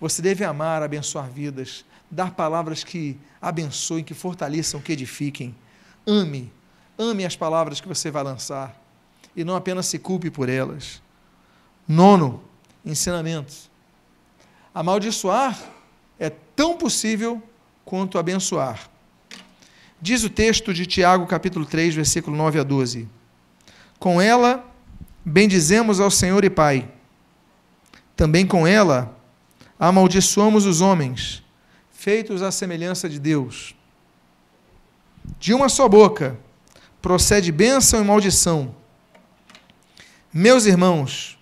Você 0.00 0.22
deve 0.22 0.44
amar, 0.44 0.82
abençoar 0.82 1.28
vidas, 1.28 1.84
dar 2.10 2.32
palavras 2.32 2.84
que 2.84 3.18
abençoem, 3.40 4.04
que 4.04 4.14
fortaleçam, 4.14 4.80
que 4.80 4.92
edifiquem. 4.92 5.54
Ame, 6.06 6.50
ame 7.00 7.24
as 7.24 7.34
palavras 7.34 7.80
que 7.80 7.88
você 7.88 8.10
vai 8.10 8.22
lançar 8.22 8.78
e 9.34 9.42
não 9.42 9.56
apenas 9.56 9.86
se 9.86 9.98
culpe 9.98 10.30
por 10.30 10.48
elas. 10.48 11.00
Nono, 11.88 12.44
ensinamento. 12.84 13.54
Amaldiçoar 14.74 15.58
é 16.18 16.28
tão 16.30 16.76
possível 16.76 17.42
quanto 17.84 18.18
abençoar. 18.18 18.88
Diz 20.00 20.22
o 20.24 20.30
texto 20.30 20.72
de 20.74 20.86
Tiago, 20.86 21.26
capítulo 21.26 21.64
3, 21.64 21.94
versículo 21.94 22.36
9 22.36 22.60
a 22.60 22.62
12. 22.62 23.08
Com 23.98 24.20
ela 24.20 24.64
bendizemos 25.24 26.00
ao 26.00 26.10
Senhor 26.10 26.44
e 26.44 26.50
Pai. 26.50 26.88
Também 28.14 28.46
com 28.46 28.66
ela 28.66 29.16
amaldiçoamos 29.78 30.66
os 30.66 30.82
homens, 30.82 31.42
feitos 31.90 32.42
à 32.42 32.50
semelhança 32.50 33.08
de 33.08 33.18
Deus. 33.18 33.74
De 35.38 35.54
uma 35.54 35.68
só 35.68 35.88
boca 35.88 36.38
procede 37.00 37.50
bênção 37.50 38.00
e 38.00 38.04
maldição. 38.04 38.74
Meus 40.32 40.66
irmãos, 40.66 41.38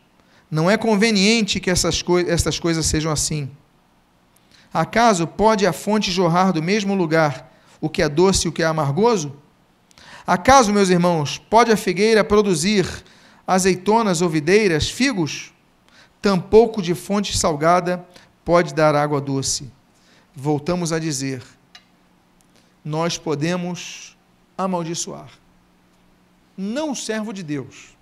não 0.50 0.70
é 0.70 0.76
conveniente 0.76 1.60
que 1.60 1.70
essas, 1.70 2.00
coi 2.00 2.24
coisas 2.60 2.86
sejam 2.86 3.12
assim. 3.12 3.50
Acaso 4.72 5.26
pode 5.26 5.66
a 5.66 5.72
fonte 5.72 6.10
jorrar 6.10 6.52
do 6.52 6.62
mesmo 6.62 6.94
lugar 6.94 7.52
o 7.80 7.88
que 7.88 8.02
é 8.02 8.08
doce 8.08 8.46
e 8.46 8.48
o 8.48 8.52
que 8.52 8.62
é 8.62 8.66
amargoso? 8.66 9.36
Acaso, 10.26 10.72
meus 10.72 10.90
irmãos, 10.90 11.38
pode 11.38 11.72
a 11.72 11.76
figueira 11.76 12.22
produzir 12.22 12.86
azeitonas 13.46 14.20
ou 14.20 14.28
videiras, 14.28 14.90
figos, 14.90 15.52
tampouco 16.20 16.82
de 16.82 16.94
fonte 16.94 17.36
salgada 17.36 18.04
pode 18.44 18.74
dar 18.74 18.94
água 18.94 19.20
doce. 19.20 19.70
Voltamos 20.34 20.92
a 20.92 20.98
dizer: 20.98 21.42
nós 22.84 23.16
podemos 23.16 24.16
amaldiçoar. 24.56 25.37
Não 26.60 26.92
servo 26.92 27.32
de 27.32 27.44
Deus, 27.44 27.96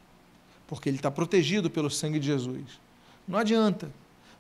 porque 0.67 0.89
ele 0.89 0.97
está 0.97 1.11
protegido 1.11 1.69
pelo 1.69 1.91
sangue 1.91 2.19
de 2.19 2.27
Jesus. 2.27 2.81
Não 3.29 3.39
adianta. 3.39 3.93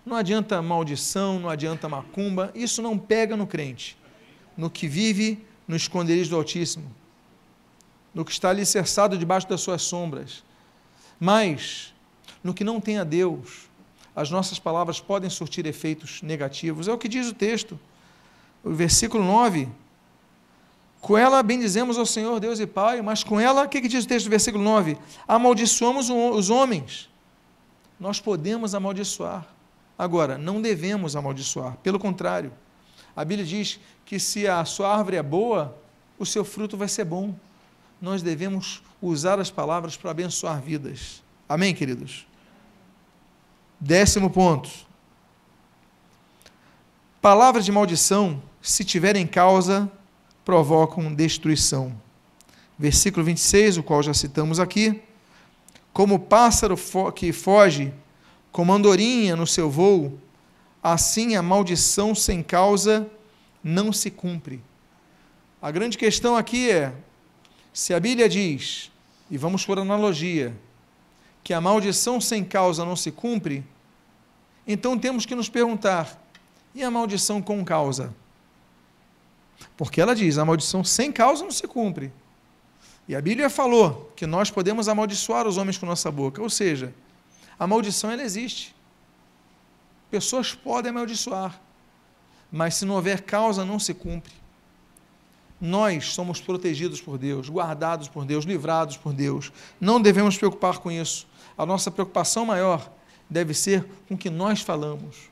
Não 0.07 0.17
adianta 0.17 0.63
maldição, 0.63 1.39
não 1.39 1.51
adianta 1.51 1.89
macumba, 1.89 2.51
isso 2.55 2.81
não 2.81 2.97
pega 2.97 3.37
no 3.37 3.47
crente, 3.47 3.99
no 4.57 4.71
que 4.71 4.87
vive 4.87 5.45
no 5.67 5.75
esconderijo 5.75 6.31
do 6.31 6.37
Altíssimo, 6.37 6.91
no 8.15 8.25
que 8.25 8.31
está 8.31 8.51
alicerçado 8.51 9.19
debaixo 9.19 9.49
das 9.49 9.61
suas 9.61 9.83
sombras, 9.83 10.45
mas, 11.19 11.93
no 12.43 12.55
que 12.55 12.63
não 12.63 12.81
tem 12.81 12.99
a 12.99 13.05
Deus, 13.05 13.69
as 14.15 14.31
nossas 14.31 14.59
palavras 14.59 15.01
podem 15.01 15.29
surtir 15.29 15.67
efeitos 15.67 16.23
negativos. 16.23 16.89
É 16.89 16.93
o 16.93 16.99
que 16.99 17.09
diz 17.09 17.29
o 17.29 17.35
texto, 17.35 17.79
o 18.63 18.73
versículo 18.73 19.25
9. 19.25 19.69
Com 21.07 21.17
ela 21.17 21.41
bendizemos 21.41 21.99
ao 21.99 22.05
Senhor 22.05 22.41
Deus 22.41 22.59
e 22.59 22.67
Pai, 22.67 23.01
mas 23.01 23.23
com 23.23 23.39
ela, 23.39 23.63
o 23.63 23.69
que, 23.69 23.81
que 23.81 23.87
diz 23.87 24.05
o 24.05 24.09
texto 24.09 24.27
do 24.27 24.31
versículo 24.31 24.65
9? 24.65 24.99
Amaldiçoamos 25.29 26.11
os 26.11 26.51
homens. 26.51 27.09
Nós 27.99 28.19
podemos 28.19 28.75
amaldiçoar. 28.75 29.47
Agora, 29.97 30.37
não 30.37 30.61
devemos 30.61 31.15
amaldiçoar. 31.15 31.77
Pelo 31.77 31.97
contrário, 31.97 32.53
a 33.15 33.25
Bíblia 33.25 33.47
diz 33.47 33.79
que 34.05 34.19
se 34.19 34.49
a 34.49 34.65
sua 34.65 34.97
árvore 34.97 35.17
é 35.17 35.23
boa, 35.23 35.79
o 36.19 36.27
seu 36.27 36.45
fruto 36.45 36.77
vai 36.77 36.89
ser 36.89 37.05
bom. 37.05 37.33
Nós 38.03 38.21
devemos 38.21 38.83
usar 39.01 39.39
as 39.39 39.49
palavras 39.49 39.97
para 39.97 40.11
abençoar 40.11 40.61
vidas. 40.61 41.23
Amém, 41.49 41.73
queridos? 41.73 42.27
Décimo 43.79 44.29
ponto. 44.29 44.69
Palavras 47.23 47.65
de 47.65 47.71
maldição, 47.71 48.43
se 48.61 48.85
tiverem 48.85 49.25
causa, 49.25 49.89
provocam 50.47 51.13
destruição. 51.13 51.93
Versículo 52.79 53.27
26, 53.27 53.79
o 53.79 53.83
qual 53.83 54.01
já 54.01 54.15
citamos 54.15 54.61
aqui. 54.61 55.03
Como 55.93 56.21
pássaro 56.21 56.77
fo 56.77 57.11
que 57.11 57.33
foge, 57.33 57.93
como 58.53 58.73
andorinha 58.73 59.35
no 59.35 59.45
seu 59.45 59.69
voo, 59.69 60.21
assim 60.81 61.35
a 61.35 61.43
maldição 61.43 62.15
sem 62.15 62.45
causa 62.45 63.11
não 63.63 63.93
se 63.93 64.09
cumpre. 64.09 64.63
A 65.61 65.73
grande 65.73 65.99
questão 65.99 66.37
aqui 66.37 66.71
é: 66.71 66.95
se 67.73 67.93
a 67.93 67.99
Bíblia 67.99 68.29
diz, 68.29 68.93
e 69.29 69.37
vamos 69.37 69.67
por 69.67 69.81
analogia, 69.81 70.57
que 71.43 71.53
a 71.53 71.61
maldição 71.61 72.21
sem 72.21 72.45
causa 72.45 72.85
não 72.85 72.95
se 72.95 73.11
cumpre, 73.11 73.65
então 74.65 74.97
temos 74.97 75.27
que 75.27 75.35
nos 75.35 75.49
perguntar: 75.49 76.25
e 76.73 76.85
a 76.85 76.91
maldição 76.91 77.43
com 77.43 77.65
causa? 77.65 78.15
Porque 79.77 80.01
ela 80.01 80.15
diz: 80.15 80.39
a 80.39 80.45
maldição 80.45 80.83
sem 80.85 81.13
causa 81.13 81.45
não 81.45 81.51
se 81.51 81.67
cumpre. 81.67 82.13
E 83.09 83.15
a 83.15 83.21
Bíblia 83.21 83.49
falou 83.49 84.13
que 84.17 84.27
nós 84.27 84.51
podemos 84.51 84.89
amaldiçoar 84.89 85.47
os 85.47 85.57
homens 85.57 85.79
com 85.79 85.87
nossa 85.87 86.11
boca. 86.11 86.43
Ou 86.43 86.51
seja, 86.51 86.93
a 87.59 87.67
maldição 87.67 88.11
ela 88.11 88.23
existe. 88.23 88.75
Pessoas 90.11 90.55
podem 90.55 90.91
amaldiçoar, 90.91 91.61
mas 92.51 92.75
se 92.77 92.85
não 92.85 92.95
houver 92.95 93.23
causa, 93.23 93.65
não 93.65 93.79
se 93.79 93.93
cumpre. 93.93 94.33
Nós 95.61 96.13
somos 96.13 96.41
protegidos 96.41 97.01
por 97.01 97.17
Deus, 97.17 97.49
guardados 97.49 98.09
por 98.09 98.25
Deus, 98.25 98.45
livrados 98.45 98.97
por 98.97 99.13
Deus. 99.13 99.51
Não 99.81 100.01
devemos 100.01 100.37
preocupar 100.37 100.79
com 100.79 100.91
isso. 100.91 101.27
A 101.57 101.65
nossa 101.65 101.91
preocupação 101.91 102.45
maior 102.45 102.91
deve 103.29 103.55
ser 103.55 103.85
com 104.07 104.15
o 104.15 104.19
que 104.19 104.29
nós 104.29 104.61
falamos. 104.61 105.31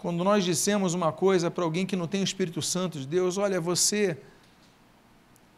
Quando 0.00 0.24
nós 0.24 0.46
dissemos 0.46 0.94
uma 0.94 1.12
coisa 1.12 1.50
para 1.50 1.62
alguém 1.62 1.84
que 1.84 1.94
não 1.94 2.06
tem 2.06 2.22
o 2.22 2.24
Espírito 2.24 2.62
Santo 2.62 2.98
de 2.98 3.06
Deus, 3.06 3.36
olha, 3.36 3.60
você 3.60 4.16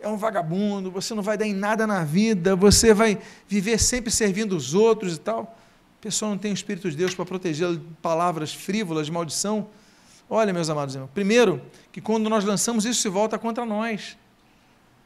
é 0.00 0.08
um 0.08 0.16
vagabundo, 0.16 0.90
você 0.90 1.14
não 1.14 1.22
vai 1.22 1.38
dar 1.38 1.46
em 1.46 1.54
nada 1.54 1.86
na 1.86 2.02
vida, 2.02 2.56
você 2.56 2.92
vai 2.92 3.20
viver 3.46 3.78
sempre 3.78 4.10
servindo 4.10 4.56
os 4.56 4.74
outros 4.74 5.14
e 5.14 5.20
tal. 5.20 5.56
A 5.96 6.02
pessoa 6.02 6.28
não 6.28 6.36
tem 6.36 6.50
o 6.50 6.54
Espírito 6.54 6.90
de 6.90 6.96
Deus 6.96 7.14
para 7.14 7.24
proteger 7.24 7.78
palavras 8.02 8.52
frívolas 8.52 9.06
de 9.06 9.12
maldição. 9.12 9.68
Olha, 10.28 10.52
meus 10.52 10.68
amados 10.68 10.96
irmãos, 10.96 11.10
primeiro, 11.14 11.62
que 11.92 12.00
quando 12.00 12.28
nós 12.28 12.44
lançamos 12.44 12.84
isso 12.84 13.00
se 13.00 13.08
volta 13.08 13.38
contra 13.38 13.64
nós. 13.64 14.18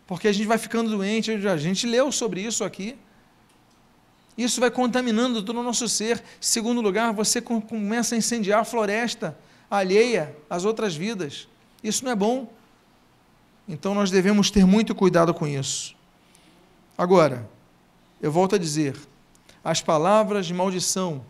Porque 0.07 0.29
a 0.29 0.33
gente 0.33 0.47
vai 0.47 0.57
ficando 0.57 0.89
doente, 0.89 1.31
a 1.31 1.57
gente 1.59 1.87
leu 1.87 2.11
sobre 2.11 2.41
isso 2.41 2.65
aqui. 2.65 2.97
Isso 4.37 4.61
vai 4.61 4.71
contaminando 4.71 5.43
todo 5.43 5.61
o 5.61 5.63
nosso 5.63 5.89
ser. 5.89 6.23
Segundo 6.41 6.81
lugar, 6.81 7.13
você 7.13 7.41
começa 7.41 8.15
a 8.15 8.19
incendiar 8.19 8.61
a 8.61 8.65
floresta 8.65 9.37
alheia 9.71 10.37
às 10.49 10.65
outras 10.65 10.95
vidas. 10.95 11.49
Isso 11.83 12.05
não 12.05 12.13
é 12.13 12.15
bom. 12.15 12.53
Então 13.69 13.95
nós 13.95 14.11
devemos 14.11 14.51
ter 14.51 14.65
muito 14.65 14.95
cuidado 14.95 15.33
com 15.33 15.47
isso. 15.47 15.97
Agora, 16.97 17.49
eu 18.21 18.31
volto 18.31 18.55
a 18.55 18.59
dizer: 18.59 18.97
as 19.65 19.81
palavras 19.81 20.47
de 20.47 20.55
maldição 20.55 21.25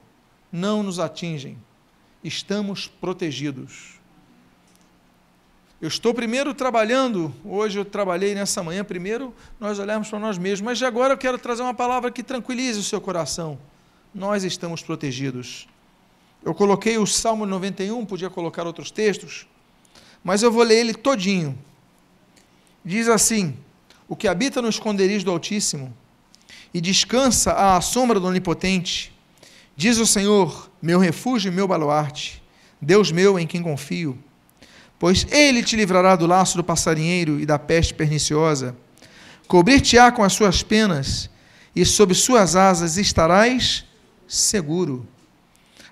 não 0.50 0.82
nos 0.82 0.98
atingem. 0.98 1.56
Estamos 2.22 2.88
protegidos. 2.88 3.95
Eu 5.78 5.88
estou 5.88 6.14
primeiro 6.14 6.54
trabalhando, 6.54 7.34
hoje 7.44 7.78
eu 7.78 7.84
trabalhei 7.84 8.34
nessa 8.34 8.62
manhã, 8.62 8.82
primeiro 8.82 9.34
nós 9.60 9.78
olharmos 9.78 10.08
para 10.08 10.18
nós 10.18 10.38
mesmos, 10.38 10.62
mas 10.62 10.82
agora 10.82 11.12
eu 11.12 11.18
quero 11.18 11.38
trazer 11.38 11.60
uma 11.60 11.74
palavra 11.74 12.10
que 12.10 12.22
tranquilize 12.22 12.80
o 12.80 12.82
seu 12.82 12.98
coração. 12.98 13.58
Nós 14.14 14.42
estamos 14.42 14.82
protegidos. 14.82 15.68
Eu 16.42 16.54
coloquei 16.54 16.96
o 16.96 17.06
Salmo 17.06 17.44
91, 17.44 18.06
podia 18.06 18.30
colocar 18.30 18.66
outros 18.66 18.90
textos, 18.90 19.46
mas 20.24 20.42
eu 20.42 20.50
vou 20.50 20.62
ler 20.62 20.78
ele 20.78 20.94
todinho. 20.94 21.58
Diz 22.82 23.06
assim: 23.06 23.54
O 24.08 24.16
que 24.16 24.28
habita 24.28 24.62
no 24.62 24.70
esconderijo 24.70 25.26
do 25.26 25.30
Altíssimo 25.30 25.94
e 26.72 26.80
descansa 26.80 27.52
à 27.52 27.78
sombra 27.82 28.18
do 28.18 28.26
Onipotente, 28.26 29.12
diz 29.76 29.98
o 29.98 30.06
Senhor, 30.06 30.70
meu 30.80 30.98
refúgio 30.98 31.52
e 31.52 31.54
meu 31.54 31.68
baluarte, 31.68 32.42
Deus 32.80 33.12
meu 33.12 33.38
em 33.38 33.46
quem 33.46 33.62
confio 33.62 34.18
pois 34.98 35.26
ele 35.30 35.62
te 35.62 35.76
livrará 35.76 36.16
do 36.16 36.26
laço 36.26 36.56
do 36.56 36.64
passarinheiro 36.64 37.38
e 37.40 37.46
da 37.46 37.58
peste 37.58 37.94
perniciosa. 37.94 38.76
Cobrir-te-á 39.46 40.10
com 40.10 40.24
as 40.24 40.32
suas 40.32 40.62
penas, 40.62 41.30
e 41.74 41.84
sob 41.84 42.14
suas 42.14 42.56
asas 42.56 42.96
estarás 42.96 43.84
seguro. 44.26 45.06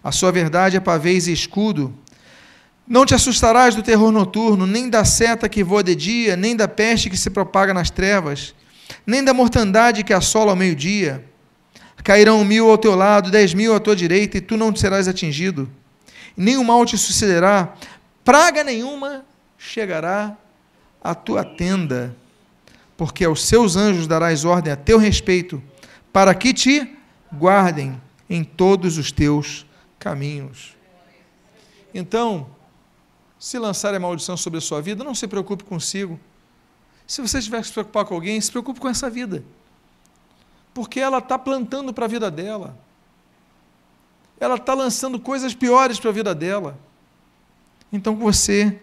A 0.03 0.11
sua 0.11 0.33
verdade 0.33 0.77
é 0.77 0.81
pavês 0.81 1.29
e 1.29 1.33
escudo. 1.33 1.95
Não 2.87 3.07
te 3.07 3.15
assustarás 3.15 3.75
do 3.75 3.83
terror 3.83 4.11
noturno, 4.11 4.67
nem 4.67 4.89
da 4.89 5.05
seta 5.05 5.49
que 5.49 5.63
voa 5.63 5.83
de 5.83 5.95
dia, 5.95 6.37
nem 6.37 6.57
da 6.57 6.67
peste 6.67 7.09
que 7.09 7.17
se 7.17 7.31
propaga 7.31 7.73
nas 7.73 7.91
trevas, 7.91 8.55
nem 9.07 9.23
da 9.23 9.33
mortandade 9.33 10.03
que 10.03 10.13
assola 10.13 10.53
ao 10.53 10.57
meio-dia. 10.57 11.25
Cairão 12.03 12.45
mil 12.45 12.71
ao 12.71 12.77
teu 12.77 12.95
lado, 12.95 13.31
dez 13.31 13.55
mil 13.55 13.75
à 13.75 13.81
tua 13.81 13.97
direita, 13.97 14.37
e 14.37 14.41
tu 14.41 14.57
não 14.57 14.75
serás 14.75 15.09
atingido. 15.09 15.71
O 16.37 16.65
mal 16.65 16.85
te 16.85 16.99
sucederá, 16.99 17.75
praga 18.25 18.65
nenhuma 18.65 19.25
chegará 19.59 20.37
à 21.03 21.15
tua 21.15 21.45
tenda, 21.45 22.17
porque 22.97 23.25
aos 23.25 23.45
seus 23.45 23.77
anjos 23.77 24.07
darás 24.07 24.45
ordem 24.45 24.73
a 24.73 24.77
teu 24.77 24.99
respeito, 24.99 25.63
para 26.13 26.35
que 26.35 26.55
te 26.55 26.97
guardem 27.33 28.01
em 28.29 28.43
todos 28.43 28.97
os 28.97 29.13
teus 29.13 29.67
caminhos. 29.99 30.75
Então, 31.93 32.49
se 33.39 33.59
lançar 33.59 33.95
a 33.95 34.01
maldição 34.01 34.37
sobre 34.37 34.59
a 34.59 34.61
sua 34.61 34.81
vida, 34.81 35.05
não 35.05 35.15
se 35.15 35.29
preocupe 35.29 35.65
consigo. 35.65 36.19
Se 37.07 37.21
você 37.21 37.41
tiver 37.41 37.61
que 37.61 37.67
se 37.67 37.73
preocupar 37.73 38.05
com 38.05 38.15
alguém, 38.15 38.41
se 38.41 38.51
preocupe 38.51 38.81
com 38.81 38.89
essa 38.89 39.11
vida. 39.11 39.45
Porque 40.73 40.99
ela 40.99 41.19
está 41.19 41.39
plantando 41.39 41.93
para 41.93 42.07
a 42.07 42.09
vida 42.09 42.31
dela. 42.31 42.77
Ela 44.41 44.57
está 44.57 44.75
lançando 44.75 45.21
coisas 45.21 45.55
piores 45.55 46.01
para 46.01 46.11
a 46.11 46.13
vida 46.13 46.35
dela. 46.35 46.79
Então 47.95 48.17
você 48.17 48.77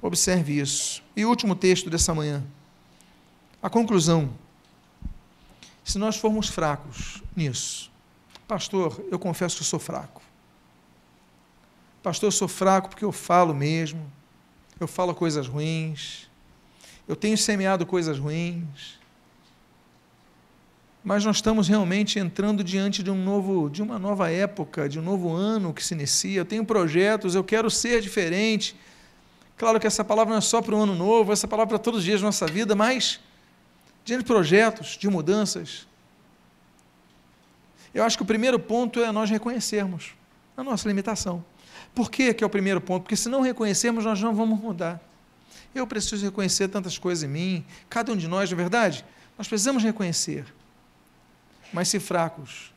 observe 0.00 0.58
isso. 0.58 1.02
E 1.14 1.26
último 1.26 1.54
texto 1.54 1.90
dessa 1.90 2.14
manhã. 2.14 2.42
A 3.62 3.68
conclusão. 3.68 4.32
Se 5.84 5.98
nós 5.98 6.16
formos 6.16 6.48
fracos 6.48 7.22
nisso, 7.36 7.92
pastor, 8.48 9.04
eu 9.10 9.18
confesso 9.18 9.56
que 9.56 9.62
eu 9.62 9.66
sou 9.66 9.78
fraco. 9.78 10.22
Pastor, 12.02 12.28
eu 12.28 12.32
sou 12.32 12.48
fraco 12.48 12.88
porque 12.88 13.04
eu 13.04 13.12
falo 13.12 13.54
mesmo, 13.54 14.10
eu 14.80 14.88
falo 14.88 15.14
coisas 15.14 15.46
ruins, 15.46 16.26
eu 17.06 17.14
tenho 17.14 17.36
semeado 17.36 17.84
coisas 17.84 18.18
ruins, 18.18 18.98
mas 21.04 21.22
nós 21.22 21.36
estamos 21.36 21.68
realmente 21.68 22.18
entrando 22.18 22.64
diante 22.64 23.02
de 23.02 23.10
um 23.10 23.22
novo, 23.22 23.68
de 23.68 23.82
uma 23.82 23.98
nova 23.98 24.30
época, 24.30 24.88
de 24.88 24.98
um 24.98 25.02
novo 25.02 25.34
ano 25.34 25.74
que 25.74 25.84
se 25.84 25.92
inicia. 25.92 26.40
Eu 26.40 26.46
tenho 26.46 26.64
projetos, 26.64 27.34
eu 27.34 27.44
quero 27.44 27.70
ser 27.70 28.00
diferente. 28.00 28.74
Claro 29.58 29.78
que 29.78 29.86
essa 29.86 30.02
palavra 30.02 30.30
não 30.30 30.38
é 30.38 30.40
só 30.40 30.62
para 30.62 30.74
o 30.74 30.82
ano 30.82 30.94
novo, 30.94 31.30
essa 31.30 31.46
palavra 31.46 31.74
é 31.74 31.76
para 31.76 31.84
todos 31.84 31.98
os 31.98 32.04
dias 32.04 32.22
da 32.22 32.26
nossa 32.26 32.46
vida, 32.46 32.74
mas 32.74 33.20
diante 34.02 34.20
de 34.20 34.26
projetos, 34.26 34.96
de 34.98 35.06
mudanças. 35.10 35.86
Eu 37.92 38.02
acho 38.02 38.16
que 38.16 38.22
o 38.22 38.26
primeiro 38.26 38.58
ponto 38.58 38.98
é 38.98 39.12
nós 39.12 39.28
reconhecermos 39.28 40.12
a 40.56 40.64
nossa 40.64 40.88
limitação. 40.88 41.44
Por 41.94 42.10
que, 42.10 42.32
que 42.32 42.42
é 42.42 42.46
o 42.46 42.50
primeiro 42.50 42.80
ponto? 42.80 43.02
Porque 43.02 43.14
se 43.14 43.28
não 43.28 43.42
reconhecermos, 43.42 44.06
nós 44.06 44.20
não 44.22 44.34
vamos 44.34 44.58
mudar. 44.58 45.02
Eu 45.74 45.86
preciso 45.86 46.24
reconhecer 46.24 46.68
tantas 46.68 46.96
coisas 46.96 47.24
em 47.24 47.28
mim, 47.28 47.64
cada 47.90 48.10
um 48.10 48.16
de 48.16 48.26
nós, 48.26 48.50
na 48.50 48.54
é 48.54 48.56
verdade, 48.56 49.04
nós 49.36 49.46
precisamos 49.46 49.82
reconhecer 49.82 50.46
mas 51.72 51.88
se 51.88 51.98
fracos, 51.98 52.72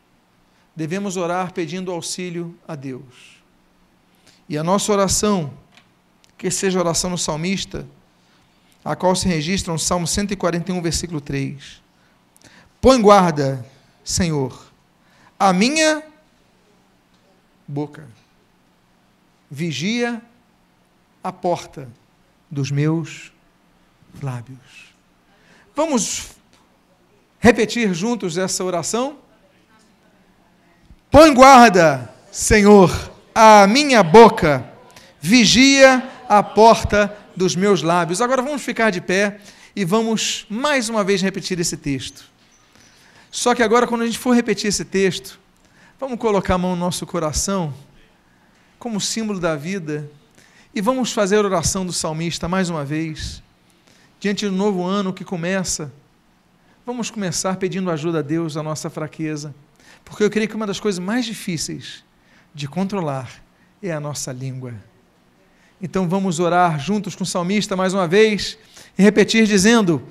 devemos 0.75 1.17
orar 1.17 1.53
pedindo 1.53 1.91
auxílio 1.91 2.57
a 2.67 2.75
Deus. 2.75 3.37
E 4.47 4.57
a 4.57 4.63
nossa 4.63 4.91
oração, 4.91 5.51
que 6.37 6.49
seja 6.51 6.79
a 6.79 6.81
oração 6.81 7.09
no 7.09 7.17
salmista, 7.17 7.85
a 8.85 8.95
qual 8.95 9.15
se 9.15 9.27
registra 9.27 9.73
no 9.73 9.79
Salmo 9.79 10.07
141, 10.07 10.81
versículo 10.81 11.19
3. 11.19 11.81
Põe 12.79 13.01
guarda, 13.01 13.65
Senhor, 14.03 14.71
a 15.37 15.51
minha 15.51 16.03
boca. 17.67 18.07
Vigia 19.49 20.21
a 21.23 21.31
porta 21.31 21.89
dos 22.49 22.71
meus 22.71 23.31
lábios. 24.21 24.93
Vamos 25.75 26.36
repetir 27.47 27.93
juntos 27.93 28.37
essa 28.37 28.61
oração? 28.61 29.19
Põe 31.09 31.33
guarda, 31.33 32.13
Senhor, 32.29 32.91
a 33.33 33.65
minha 33.65 34.03
boca, 34.03 34.69
vigia 35.21 36.05
a 36.27 36.43
porta 36.43 37.17
dos 37.37 37.55
meus 37.55 37.81
lábios. 37.81 38.19
Agora 38.19 38.41
vamos 38.41 38.61
ficar 38.61 38.89
de 38.89 38.99
pé 38.99 39.39
e 39.73 39.85
vamos 39.85 40.45
mais 40.49 40.89
uma 40.89 41.05
vez 41.05 41.21
repetir 41.21 41.57
esse 41.57 41.77
texto. 41.77 42.25
Só 43.31 43.55
que 43.55 43.63
agora, 43.63 43.87
quando 43.87 44.01
a 44.01 44.05
gente 44.05 44.19
for 44.19 44.35
repetir 44.35 44.67
esse 44.67 44.83
texto, 44.83 45.39
vamos 45.97 46.19
colocar 46.19 46.55
a 46.55 46.57
mão 46.57 46.71
no 46.71 46.81
nosso 46.81 47.05
coração, 47.05 47.73
como 48.77 48.99
símbolo 48.99 49.39
da 49.39 49.55
vida, 49.55 50.11
e 50.75 50.81
vamos 50.81 51.13
fazer 51.13 51.37
a 51.37 51.43
oração 51.43 51.85
do 51.85 51.93
salmista 51.93 52.49
mais 52.49 52.69
uma 52.69 52.83
vez, 52.83 53.41
diante 54.19 54.45
do 54.45 54.51
novo 54.51 54.83
ano 54.83 55.13
que 55.13 55.23
começa. 55.23 55.93
Vamos 56.87 57.11
começar 57.11 57.57
pedindo 57.57 57.91
ajuda 57.91 58.19
a 58.19 58.21
Deus 58.21 58.53
da 58.53 58.63
nossa 58.63 58.89
fraqueza, 58.89 59.53
porque 60.05 60.23
eu 60.23 60.29
creio 60.29 60.47
que 60.47 60.55
uma 60.55 60.65
das 60.65 60.79
coisas 60.79 60.99
mais 60.99 61.25
difíceis 61.25 62.01
de 62.55 62.65
controlar 62.65 63.29
é 63.83 63.91
a 63.91 63.99
nossa 63.99 64.31
língua. 64.31 64.73
Então 65.81 66.07
vamos 66.07 66.39
orar 66.39 66.79
juntos 66.79 67.13
com 67.13 67.23
o 67.23 67.27
salmista 67.27 67.75
mais 67.75 67.93
uma 67.93 68.07
vez 68.07 68.57
e 68.97 69.03
repetir 69.03 69.45
dizendo: 69.45 70.01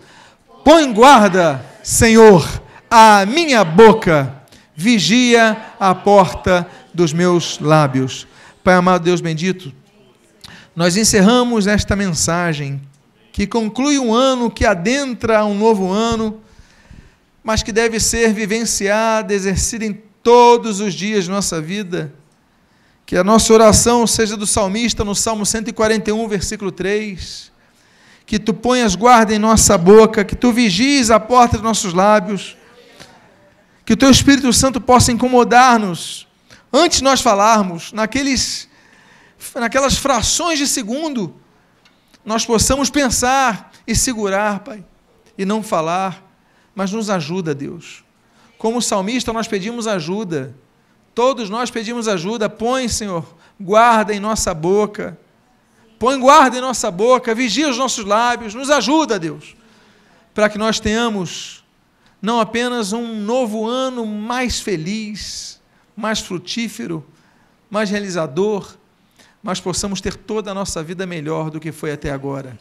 Põe 0.63 0.93
guarda, 0.93 1.65
Senhor, 1.83 2.47
a 2.91 3.25
minha 3.25 3.65
boca, 3.65 4.43
vigia 4.75 5.57
a 5.81 5.95
porta 5.95 6.71
dos 6.93 7.11
meus 7.11 7.59
lábios. 7.59 8.29
Pai 8.63 8.75
amado 8.75 9.03
Deus 9.03 9.23
bendito, 9.23 9.73
nós 10.77 10.99
encerramos 10.99 11.67
esta 11.67 11.97
mensagem 11.97 12.83
que 13.33 13.47
conclui 13.47 13.99
um 13.99 14.13
ano 14.13 14.51
que 14.51 14.67
adentra 14.67 15.43
um 15.47 15.55
novo 15.55 15.91
ano, 15.91 16.43
mas 17.47 17.63
que 17.63 17.71
deve 17.71 18.01
ser 18.01 18.33
vivenciada, 18.33 19.33
exercida 19.33 19.85
em 19.85 19.93
todos 20.21 20.81
os 20.81 20.93
dias 20.93 21.27
de 21.27 21.31
nossa 21.31 21.61
vida 21.61 22.13
que 23.07 23.17
a 23.17 23.23
nossa 23.23 23.55
oração 23.55 24.05
seja 24.05 24.37
do 24.37 24.49
salmista 24.49 25.05
no 25.05 25.15
Salmo 25.15 25.47
141, 25.47 26.27
versículo 26.27 26.73
3. 26.73 27.53
Que 28.27 28.37
tu 28.37 28.53
ponhas 28.53 28.97
guarda 28.97 29.33
em 29.33 29.39
nossa 29.39 29.79
boca, 29.79 30.25
que 30.25 30.35
tu 30.35 30.51
vigies 30.53 31.09
a 31.09 31.21
porta 31.21 31.57
dos 31.57 31.63
nossos 31.63 31.95
lábios. 31.95 32.57
Que 33.85 33.93
o 33.93 33.97
teu 33.97 34.11
Espírito 34.11 34.53
Santo 34.53 34.81
possa 34.81 35.13
incomodar-nos 35.13 36.27
antes 36.73 36.99
de 36.99 37.05
nós 37.05 37.21
falarmos, 37.21 37.93
naqueles, 37.93 38.69
naquelas 39.55 39.97
frações 39.97 40.59
de 40.59 40.67
segundo, 40.67 41.33
nós 42.25 42.45
possamos 42.45 42.91
pensar 42.91 43.71
e 43.87 43.95
segurar, 43.95 44.59
Pai, 44.59 44.85
e 45.39 45.45
não 45.45 45.63
falar, 45.63 46.26
mas 46.77 46.93
nos 46.93 47.11
ajuda, 47.11 47.53
Deus. 47.53 48.05
Como 48.57 48.81
salmista, 48.81 49.33
nós 49.33 49.49
pedimos 49.49 49.89
ajuda 49.89 50.55
Todos 51.17 51.49
nós 51.49 51.71
pedimos 51.71 52.09
ajuda. 52.09 52.47
Põe, 52.47 52.91
Senhor, 52.91 53.25
guarda 53.59 54.13
em 54.13 54.21
nossa 54.21 54.53
boca. 54.53 55.19
Põe 55.99 56.21
guarda 56.21 56.59
em 56.59 56.61
nossa 56.61 56.91
boca, 56.91 57.35
vigia 57.35 57.71
os 57.71 57.79
nossos 57.79 58.05
lábios, 58.05 58.53
nos 58.53 58.69
ajuda, 58.69 59.19
Deus, 59.19 59.57
para 60.35 60.51
que 60.51 60.59
nós 60.59 60.79
tenhamos 60.79 61.65
não 62.21 62.39
apenas 62.39 62.93
um 62.93 63.19
novo 63.19 63.67
ano 63.67 64.05
mais 64.05 64.61
feliz, 64.61 65.59
mais 65.97 66.21
frutífero, 66.21 67.03
mais 67.71 67.89
realizador, 67.89 68.77
mas 69.43 69.59
possamos 69.59 70.03
ter 70.03 70.15
toda 70.15 70.51
a 70.51 70.55
nossa 70.55 70.83
vida 70.83 71.07
melhor 71.07 71.49
do 71.49 71.59
que 71.59 71.73
foi 71.73 71.93
até 71.93 72.11
agora. 72.11 72.59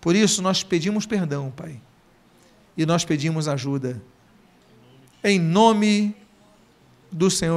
Por 0.00 0.14
isso 0.14 0.40
nós 0.40 0.62
pedimos 0.62 1.06
perdão, 1.06 1.52
Pai, 1.56 1.80
e 2.76 2.86
nós 2.86 3.04
pedimos 3.04 3.48
ajuda. 3.48 4.00
Em 5.22 5.38
nome 5.38 6.14
do 7.10 7.30
Senhor 7.30 7.48